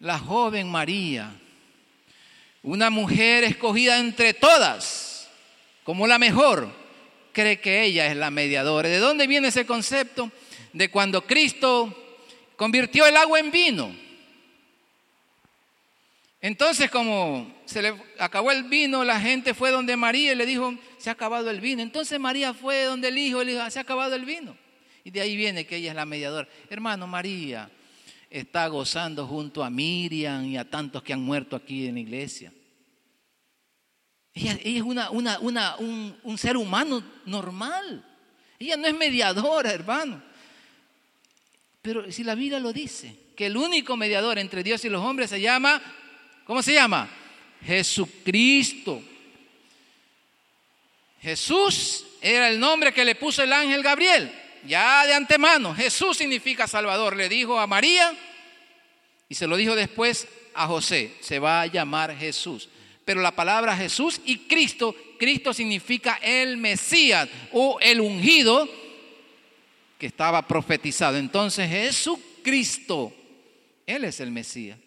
la 0.00 0.18
joven 0.18 0.68
María, 0.68 1.32
una 2.64 2.90
mujer 2.90 3.44
escogida 3.44 3.98
entre 3.98 4.34
todas 4.34 5.30
como 5.84 6.08
la 6.08 6.18
mejor, 6.18 6.68
cree 7.32 7.60
que 7.60 7.84
ella 7.84 8.06
es 8.06 8.16
la 8.16 8.30
mediadora. 8.32 8.88
¿De 8.88 8.98
dónde 8.98 9.28
viene 9.28 9.48
ese 9.48 9.64
concepto? 9.64 10.32
De 10.72 10.90
cuando 10.90 11.24
Cristo 11.24 12.18
convirtió 12.56 13.06
el 13.06 13.16
agua 13.16 13.38
en 13.38 13.50
vino. 13.52 13.94
Entonces, 16.40 16.90
como 16.90 17.53
se 17.64 17.82
le 17.82 17.94
acabó 18.18 18.50
el 18.50 18.64
vino, 18.64 19.04
la 19.04 19.20
gente 19.20 19.54
fue 19.54 19.70
donde 19.70 19.96
María 19.96 20.32
y 20.32 20.36
le 20.36 20.46
dijo, 20.46 20.74
se 20.98 21.10
ha 21.10 21.12
acabado 21.12 21.50
el 21.50 21.60
vino. 21.60 21.82
Entonces 21.82 22.18
María 22.20 22.54
fue 22.54 22.84
donde 22.84 23.08
el 23.08 23.18
hijo 23.18 23.42
y 23.42 23.46
le 23.46 23.52
dijo, 23.52 23.70
se 23.70 23.78
ha 23.78 23.82
acabado 23.82 24.14
el 24.14 24.24
vino. 24.24 24.56
Y 25.02 25.10
de 25.10 25.20
ahí 25.20 25.36
viene 25.36 25.66
que 25.66 25.76
ella 25.76 25.90
es 25.90 25.96
la 25.96 26.06
mediadora. 26.06 26.48
Hermano, 26.70 27.06
María 27.06 27.70
está 28.30 28.66
gozando 28.68 29.26
junto 29.26 29.62
a 29.62 29.70
Miriam 29.70 30.44
y 30.44 30.56
a 30.56 30.68
tantos 30.68 31.02
que 31.02 31.12
han 31.12 31.22
muerto 31.22 31.56
aquí 31.56 31.86
en 31.86 31.94
la 31.94 32.00
iglesia. 32.00 32.52
Ella, 34.32 34.58
es 34.62 34.82
una, 34.82 35.10
un, 35.10 36.16
un 36.22 36.38
ser 36.38 36.56
humano 36.56 37.02
normal. 37.26 38.04
Ella 38.58 38.76
no 38.76 38.86
es 38.86 38.94
mediadora, 38.94 39.72
hermano. 39.72 40.22
Pero 41.82 42.10
si 42.10 42.24
la 42.24 42.34
Biblia 42.34 42.58
lo 42.58 42.72
dice, 42.72 43.14
que 43.36 43.46
el 43.46 43.56
único 43.56 43.96
mediador 43.96 44.38
entre 44.38 44.62
Dios 44.62 44.84
y 44.84 44.88
los 44.88 45.02
hombres 45.02 45.30
se 45.30 45.40
llama 45.40 45.82
¿Cómo 46.44 46.62
se 46.62 46.74
llama? 46.74 47.08
Jesucristo. 47.66 49.02
Jesús 51.20 52.04
era 52.20 52.48
el 52.48 52.60
nombre 52.60 52.92
que 52.92 53.04
le 53.04 53.14
puso 53.14 53.42
el 53.42 53.52
ángel 53.52 53.82
Gabriel, 53.82 54.30
ya 54.66 55.06
de 55.06 55.14
antemano. 55.14 55.74
Jesús 55.74 56.18
significa 56.18 56.66
Salvador. 56.66 57.16
Le 57.16 57.28
dijo 57.28 57.58
a 57.58 57.66
María 57.66 58.14
y 59.28 59.34
se 59.34 59.46
lo 59.46 59.56
dijo 59.56 59.74
después 59.74 60.28
a 60.54 60.66
José. 60.66 61.14
Se 61.20 61.38
va 61.38 61.62
a 61.62 61.66
llamar 61.66 62.16
Jesús. 62.16 62.68
Pero 63.04 63.20
la 63.20 63.32
palabra 63.32 63.76
Jesús 63.76 64.20
y 64.24 64.38
Cristo, 64.40 64.94
Cristo 65.18 65.52
significa 65.52 66.18
el 66.22 66.56
Mesías 66.56 67.28
o 67.52 67.78
el 67.80 68.00
ungido 68.00 68.68
que 69.98 70.06
estaba 70.06 70.46
profetizado. 70.46 71.16
Entonces 71.16 71.68
Jesucristo, 71.70 73.12
Él 73.86 74.04
es 74.04 74.20
el 74.20 74.30
Mesías. 74.30 74.78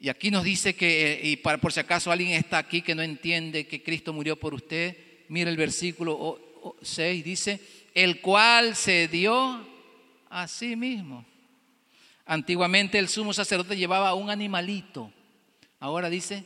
Y 0.00 0.08
aquí 0.08 0.30
nos 0.30 0.44
dice 0.44 0.74
que, 0.76 1.20
y 1.22 1.36
para, 1.36 1.58
por 1.58 1.72
si 1.72 1.80
acaso 1.80 2.12
alguien 2.12 2.32
está 2.32 2.58
aquí 2.58 2.82
que 2.82 2.94
no 2.94 3.02
entiende 3.02 3.66
que 3.66 3.82
Cristo 3.82 4.12
murió 4.12 4.36
por 4.36 4.54
usted, 4.54 4.96
mire 5.28 5.50
el 5.50 5.56
versículo 5.56 6.76
6, 6.80 7.24
dice, 7.24 7.60
el 7.94 8.20
cual 8.20 8.76
se 8.76 9.08
dio 9.08 9.66
a 10.30 10.46
sí 10.46 10.76
mismo. 10.76 11.24
Antiguamente 12.26 12.98
el 12.98 13.08
sumo 13.08 13.32
sacerdote 13.32 13.76
llevaba 13.76 14.14
un 14.14 14.30
animalito. 14.30 15.12
Ahora 15.80 16.08
dice, 16.08 16.44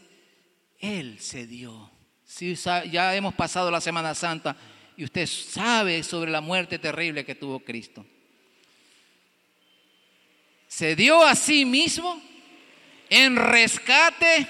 Él 0.79 1.19
se 1.19 1.47
dio. 1.47 1.91
Si 2.25 2.55
ya 2.55 3.15
hemos 3.15 3.35
pasado 3.35 3.71
la 3.71 3.81
Semana 3.81 4.15
Santa 4.15 4.57
y 4.97 5.05
usted 5.05 5.27
sabe 5.27 6.03
sobre 6.03 6.31
la 6.31 6.41
muerte 6.41 6.79
terrible 6.79 7.25
que 7.25 7.35
tuvo 7.35 7.61
Cristo. 7.61 8.07
Se 10.69 10.97
dio 10.97 11.23
a 11.23 11.35
sí 11.35 11.67
mismo 11.67 12.23
en 13.13 13.37
rescate 13.37 14.47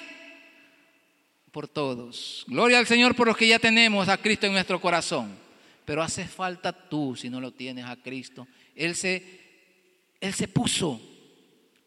por 1.50 1.66
todos. 1.66 2.44
Gloria 2.46 2.78
al 2.78 2.86
Señor 2.86 3.16
por 3.16 3.26
los 3.26 3.36
que 3.36 3.48
ya 3.48 3.58
tenemos 3.58 4.08
a 4.08 4.18
Cristo 4.18 4.46
en 4.46 4.52
nuestro 4.52 4.80
corazón. 4.80 5.36
Pero 5.84 6.00
hace 6.00 6.28
falta 6.28 6.72
tú 6.72 7.16
si 7.16 7.28
no 7.28 7.40
lo 7.40 7.50
tienes 7.50 7.86
a 7.86 7.96
Cristo. 7.96 8.46
Él 8.76 8.94
se, 8.94 9.40
Él 10.20 10.32
se 10.32 10.46
puso 10.46 11.00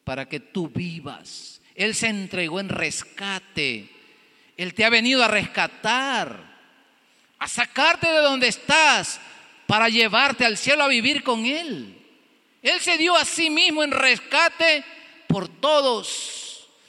para 0.04 0.28
que 0.28 0.42
tú 0.42 0.68
vivas. 0.68 1.62
Él 1.76 1.96
se 1.96 2.08
entregó 2.08 2.60
en 2.60 2.68
rescate. 2.68 3.90
Él 4.58 4.74
te 4.74 4.84
ha 4.84 4.90
venido 4.90 5.24
a 5.24 5.30
rescatar, 5.30 6.58
a 7.40 7.48
sacarte 7.48 8.08
de 8.08 8.20
donde 8.20 8.50
estás 8.50 9.22
para 9.66 9.88
llevarte 9.88 10.44
al 10.44 10.58
cielo 10.58 10.84
a 10.84 10.90
vivir 10.90 11.24
con 11.24 11.46
Él. 11.46 12.02
Él 12.62 12.82
se 12.82 12.98
dio 12.98 13.16
a 13.16 13.24
sí 13.24 13.50
mismo 13.50 13.82
en 13.82 13.92
rescate 13.92 14.84
por 15.30 15.48
todos 15.48 16.45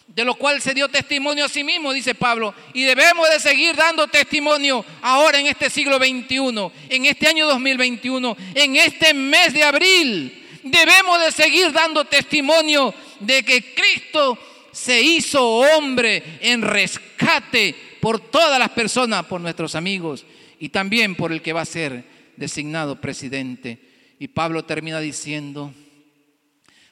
de 0.06 0.24
lo 0.24 0.34
cual 0.34 0.62
se 0.62 0.72
dio 0.72 0.88
testimonio 0.88 1.44
a 1.44 1.48
sí 1.48 1.64
mismo, 1.64 1.92
dice 1.92 2.14
Pablo, 2.14 2.54
y 2.72 2.84
debemos 2.84 3.28
de 3.28 3.40
seguir 3.40 3.74
dando 3.74 4.06
testimonio 4.06 4.84
ahora 5.02 5.38
en 5.38 5.46
este 5.46 5.68
siglo 5.68 5.98
XXI, 5.98 6.70
en 6.88 7.06
este 7.06 7.28
año 7.28 7.46
2021, 7.46 8.36
en 8.54 8.76
este 8.76 9.12
mes 9.12 9.52
de 9.52 9.64
abril. 9.64 10.46
Debemos 10.62 11.20
de 11.20 11.32
seguir 11.32 11.72
dando 11.72 12.04
testimonio 12.04 12.94
de 13.20 13.44
que 13.44 13.74
Cristo 13.74 14.38
se 14.72 15.00
hizo 15.00 15.44
hombre 15.44 16.38
en 16.40 16.62
rescate 16.62 17.74
por 18.00 18.20
todas 18.20 18.58
las 18.58 18.70
personas, 18.70 19.26
por 19.26 19.40
nuestros 19.40 19.74
amigos 19.74 20.24
y 20.58 20.68
también 20.68 21.14
por 21.14 21.32
el 21.32 21.42
que 21.42 21.52
va 21.52 21.62
a 21.62 21.66
ser 21.66 22.04
designado 22.36 23.00
presidente. 23.00 23.80
Y 24.18 24.28
Pablo 24.28 24.64
termina 24.64 25.00
diciendo, 25.00 25.74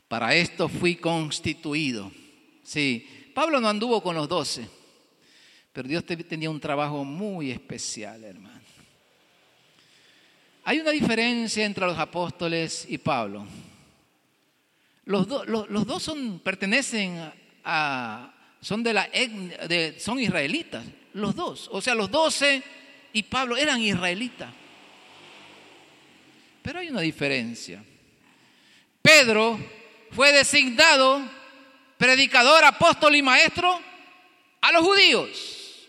para 0.08 0.34
esto 0.34 0.68
fui 0.68 0.96
constituido 0.96 2.10
Sí, 2.64 3.30
Pablo 3.34 3.60
no 3.60 3.68
anduvo 3.68 4.02
con 4.02 4.16
los 4.16 4.28
doce, 4.28 4.66
pero 5.72 5.86
Dios 5.86 6.04
tenía 6.04 6.48
un 6.48 6.60
trabajo 6.60 7.04
muy 7.04 7.50
especial, 7.50 8.24
hermano. 8.24 8.54
Hay 10.64 10.80
una 10.80 10.90
diferencia 10.90 11.66
entre 11.66 11.84
los 11.84 11.98
apóstoles 11.98 12.86
y 12.88 12.96
Pablo. 12.96 13.46
Los, 15.04 15.28
los, 15.46 15.86
dos 15.86 16.02
son, 16.02 16.38
pertenecen 16.38 17.30
a, 17.62 18.34
son 18.62 18.82
de 18.82 18.94
la 18.94 19.06
de, 19.08 19.96
son 19.98 20.18
israelitas, 20.18 20.82
los 21.12 21.36
dos. 21.36 21.68
O 21.70 21.82
sea, 21.82 21.94
los 21.94 22.10
doce 22.10 22.62
y 23.12 23.22
Pablo 23.24 23.58
eran 23.58 23.82
israelitas. 23.82 24.50
Pero 26.62 26.78
hay 26.78 26.88
una 26.88 27.02
diferencia. 27.02 27.84
Pedro 29.02 29.58
fue 30.12 30.32
designado 30.32 31.20
predicador, 32.05 32.62
apóstol 32.66 33.16
y 33.16 33.22
maestro 33.22 33.80
a 34.61 34.72
los 34.72 34.82
judíos. 34.82 35.88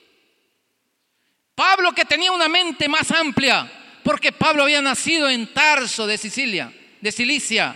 Pablo 1.54 1.92
que 1.92 2.06
tenía 2.06 2.32
una 2.32 2.48
mente 2.48 2.88
más 2.88 3.12
amplia, 3.12 3.70
porque 4.02 4.32
Pablo 4.32 4.64
había 4.64 4.82
nacido 4.82 5.28
en 5.30 5.54
Tarso 5.54 6.08
de 6.08 6.18
Sicilia, 6.18 6.72
de 7.02 7.12
Cilicia. 7.12 7.76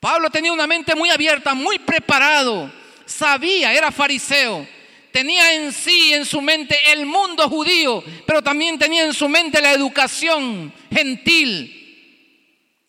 Pablo 0.00 0.28
tenía 0.28 0.52
una 0.52 0.66
mente 0.66 0.96
muy 0.96 1.08
abierta, 1.10 1.54
muy 1.54 1.78
preparado, 1.78 2.68
sabía, 3.06 3.72
era 3.72 3.92
fariseo, 3.92 4.66
tenía 5.12 5.54
en 5.54 5.72
sí, 5.72 6.12
en 6.12 6.26
su 6.26 6.40
mente, 6.40 6.76
el 6.90 7.06
mundo 7.06 7.48
judío, 7.48 8.02
pero 8.26 8.42
también 8.42 8.76
tenía 8.76 9.04
en 9.04 9.14
su 9.14 9.28
mente 9.28 9.62
la 9.62 9.70
educación 9.70 10.72
gentil. 10.92 11.78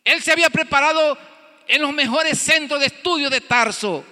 Él 0.04 0.20
se 0.24 0.32
había 0.32 0.50
preparado 0.50 1.16
en 1.68 1.82
los 1.82 1.94
mejores 1.94 2.40
centros 2.40 2.80
de 2.80 2.88
estudio 2.88 3.30
de 3.30 3.42
Tarso. 3.42 4.04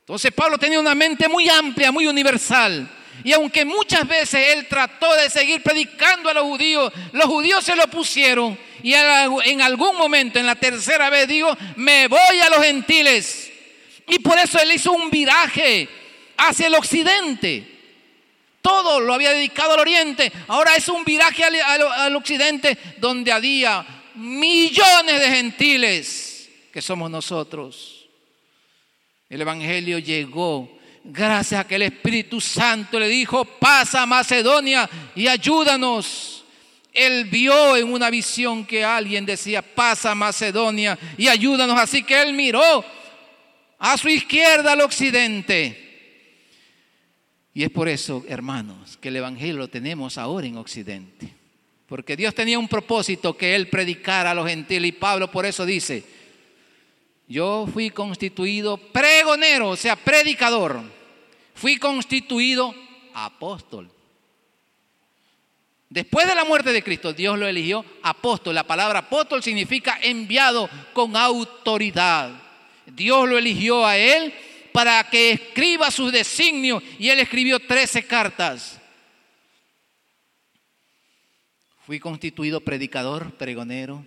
Entonces 0.00 0.32
Pablo 0.32 0.58
tenía 0.58 0.80
una 0.80 0.94
mente 0.94 1.28
muy 1.28 1.48
amplia, 1.48 1.92
muy 1.92 2.06
universal. 2.06 2.88
Y 3.24 3.32
aunque 3.32 3.64
muchas 3.64 4.06
veces 4.06 4.56
él 4.56 4.66
trató 4.68 5.12
de 5.16 5.28
seguir 5.28 5.62
predicando 5.62 6.30
a 6.30 6.34
los 6.34 6.44
judíos, 6.44 6.92
los 7.12 7.26
judíos 7.26 7.64
se 7.64 7.76
lo 7.76 7.86
pusieron. 7.88 8.58
Y 8.82 8.94
en 8.94 9.60
algún 9.60 9.96
momento, 9.96 10.38
en 10.38 10.46
la 10.46 10.54
tercera 10.54 11.10
vez, 11.10 11.26
dijo, 11.26 11.54
me 11.76 12.06
voy 12.06 12.40
a 12.40 12.48
los 12.48 12.64
gentiles. 12.64 13.50
Y 14.06 14.20
por 14.20 14.38
eso 14.38 14.58
él 14.60 14.72
hizo 14.72 14.92
un 14.92 15.10
viraje 15.10 15.88
hacia 16.36 16.68
el 16.68 16.74
occidente. 16.74 17.66
Todo 18.62 19.00
lo 19.00 19.12
había 19.12 19.32
dedicado 19.32 19.74
al 19.74 19.80
oriente. 19.80 20.32
Ahora 20.46 20.76
es 20.76 20.88
un 20.88 21.04
viraje 21.04 21.44
al, 21.44 21.56
al 21.82 22.16
occidente 22.16 22.78
donde 22.98 23.32
había 23.32 23.84
millones 24.14 25.20
de 25.20 25.28
gentiles 25.28 26.27
que 26.72 26.82
somos 26.82 27.10
nosotros. 27.10 28.08
El 29.28 29.40
Evangelio 29.40 29.98
llegó 29.98 30.78
gracias 31.04 31.60
a 31.60 31.66
que 31.66 31.76
el 31.76 31.82
Espíritu 31.82 32.40
Santo 32.40 32.98
le 32.98 33.08
dijo, 33.08 33.44
pasa 33.44 34.02
a 34.02 34.06
Macedonia 34.06 34.88
y 35.14 35.26
ayúdanos. 35.26 36.44
Él 36.92 37.24
vio 37.26 37.76
en 37.76 37.92
una 37.92 38.10
visión 38.10 38.64
que 38.64 38.84
alguien 38.84 39.24
decía, 39.24 39.62
pasa 39.62 40.14
Macedonia 40.14 40.98
y 41.16 41.28
ayúdanos. 41.28 41.78
Así 41.78 42.02
que 42.02 42.20
él 42.22 42.32
miró 42.32 42.84
a 43.78 43.96
su 43.96 44.08
izquierda 44.08 44.72
al 44.72 44.80
occidente. 44.80 45.84
Y 47.54 47.64
es 47.64 47.70
por 47.70 47.88
eso, 47.88 48.24
hermanos, 48.28 48.96
que 48.96 49.08
el 49.08 49.16
Evangelio 49.16 49.56
lo 49.56 49.68
tenemos 49.68 50.16
ahora 50.16 50.46
en 50.46 50.56
Occidente. 50.56 51.34
Porque 51.86 52.16
Dios 52.16 52.34
tenía 52.34 52.58
un 52.58 52.68
propósito 52.68 53.36
que 53.36 53.54
Él 53.54 53.68
predicara 53.68 54.30
a 54.30 54.34
los 54.34 54.46
gentiles. 54.46 54.90
Y 54.90 54.92
Pablo 54.92 55.30
por 55.30 55.46
eso 55.46 55.64
dice, 55.64 56.04
yo 57.28 57.68
fui 57.70 57.90
constituido 57.90 58.78
pregonero, 58.78 59.68
o 59.70 59.76
sea, 59.76 59.96
predicador. 59.96 60.82
Fui 61.54 61.76
constituido 61.76 62.74
apóstol. 63.12 63.90
Después 65.90 66.26
de 66.26 66.34
la 66.34 66.44
muerte 66.44 66.72
de 66.72 66.82
Cristo, 66.82 67.12
Dios 67.12 67.38
lo 67.38 67.46
eligió 67.46 67.84
apóstol. 68.02 68.54
La 68.54 68.66
palabra 68.66 69.00
apóstol 69.00 69.42
significa 69.42 69.98
enviado 70.02 70.70
con 70.94 71.16
autoridad. 71.16 72.30
Dios 72.86 73.28
lo 73.28 73.36
eligió 73.36 73.86
a 73.86 73.96
él 73.96 74.32
para 74.72 75.02
que 75.10 75.32
escriba 75.32 75.90
sus 75.90 76.10
designios 76.10 76.82
y 76.98 77.10
él 77.10 77.20
escribió 77.20 77.58
13 77.58 78.06
cartas. 78.06 78.80
Fui 81.84 82.00
constituido 82.00 82.60
predicador, 82.60 83.32
pregonero. 83.32 84.04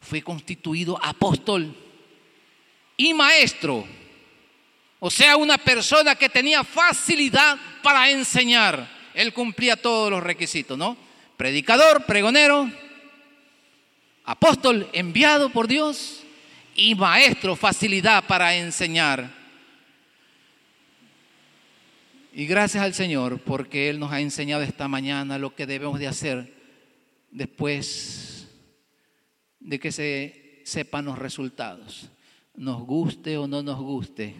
Fui 0.00 0.20
constituido 0.20 0.98
apóstol 1.02 1.74
y 2.96 3.12
maestro. 3.14 3.86
O 4.98 5.10
sea, 5.10 5.36
una 5.36 5.58
persona 5.58 6.14
que 6.14 6.28
tenía 6.28 6.64
facilidad 6.64 7.58
para 7.82 8.10
enseñar. 8.10 8.88
Él 9.14 9.32
cumplía 9.32 9.76
todos 9.76 10.10
los 10.10 10.22
requisitos, 10.22 10.76
¿no? 10.76 10.96
Predicador, 11.36 12.04
pregonero, 12.04 12.70
apóstol 14.24 14.88
enviado 14.92 15.50
por 15.50 15.68
Dios 15.68 16.22
y 16.74 16.94
maestro, 16.94 17.56
facilidad 17.56 18.24
para 18.26 18.54
enseñar. 18.56 19.30
Y 22.32 22.46
gracias 22.46 22.82
al 22.82 22.94
Señor 22.94 23.40
porque 23.40 23.88
Él 23.88 23.98
nos 23.98 24.12
ha 24.12 24.20
enseñado 24.20 24.62
esta 24.62 24.88
mañana 24.88 25.38
lo 25.38 25.54
que 25.54 25.66
debemos 25.66 25.98
de 25.98 26.08
hacer 26.08 26.52
después 27.30 28.48
de 29.60 29.78
que 29.78 29.92
se 29.92 30.62
sepan 30.64 31.06
los 31.06 31.18
resultados 31.18 32.10
nos 32.56 32.82
guste 32.82 33.36
o 33.36 33.46
no 33.46 33.62
nos 33.62 33.78
guste, 33.78 34.34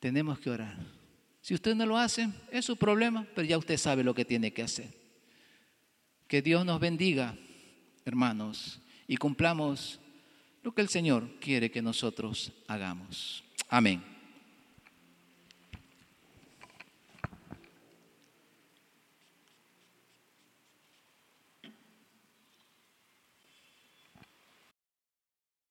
tenemos 0.00 0.38
que 0.38 0.50
orar. 0.50 0.76
Si 1.40 1.54
usted 1.54 1.74
no 1.74 1.84
lo 1.84 1.98
hace, 1.98 2.28
es 2.50 2.64
su 2.64 2.76
problema, 2.76 3.26
pero 3.34 3.46
ya 3.46 3.58
usted 3.58 3.76
sabe 3.76 4.02
lo 4.02 4.14
que 4.14 4.24
tiene 4.24 4.52
que 4.52 4.62
hacer. 4.62 4.88
Que 6.26 6.40
Dios 6.40 6.64
nos 6.64 6.80
bendiga, 6.80 7.36
hermanos, 8.04 8.80
y 9.06 9.16
cumplamos 9.16 10.00
lo 10.62 10.74
que 10.74 10.80
el 10.80 10.88
Señor 10.88 11.28
quiere 11.40 11.70
que 11.70 11.82
nosotros 11.82 12.52
hagamos. 12.66 13.44
Amén. 13.68 14.13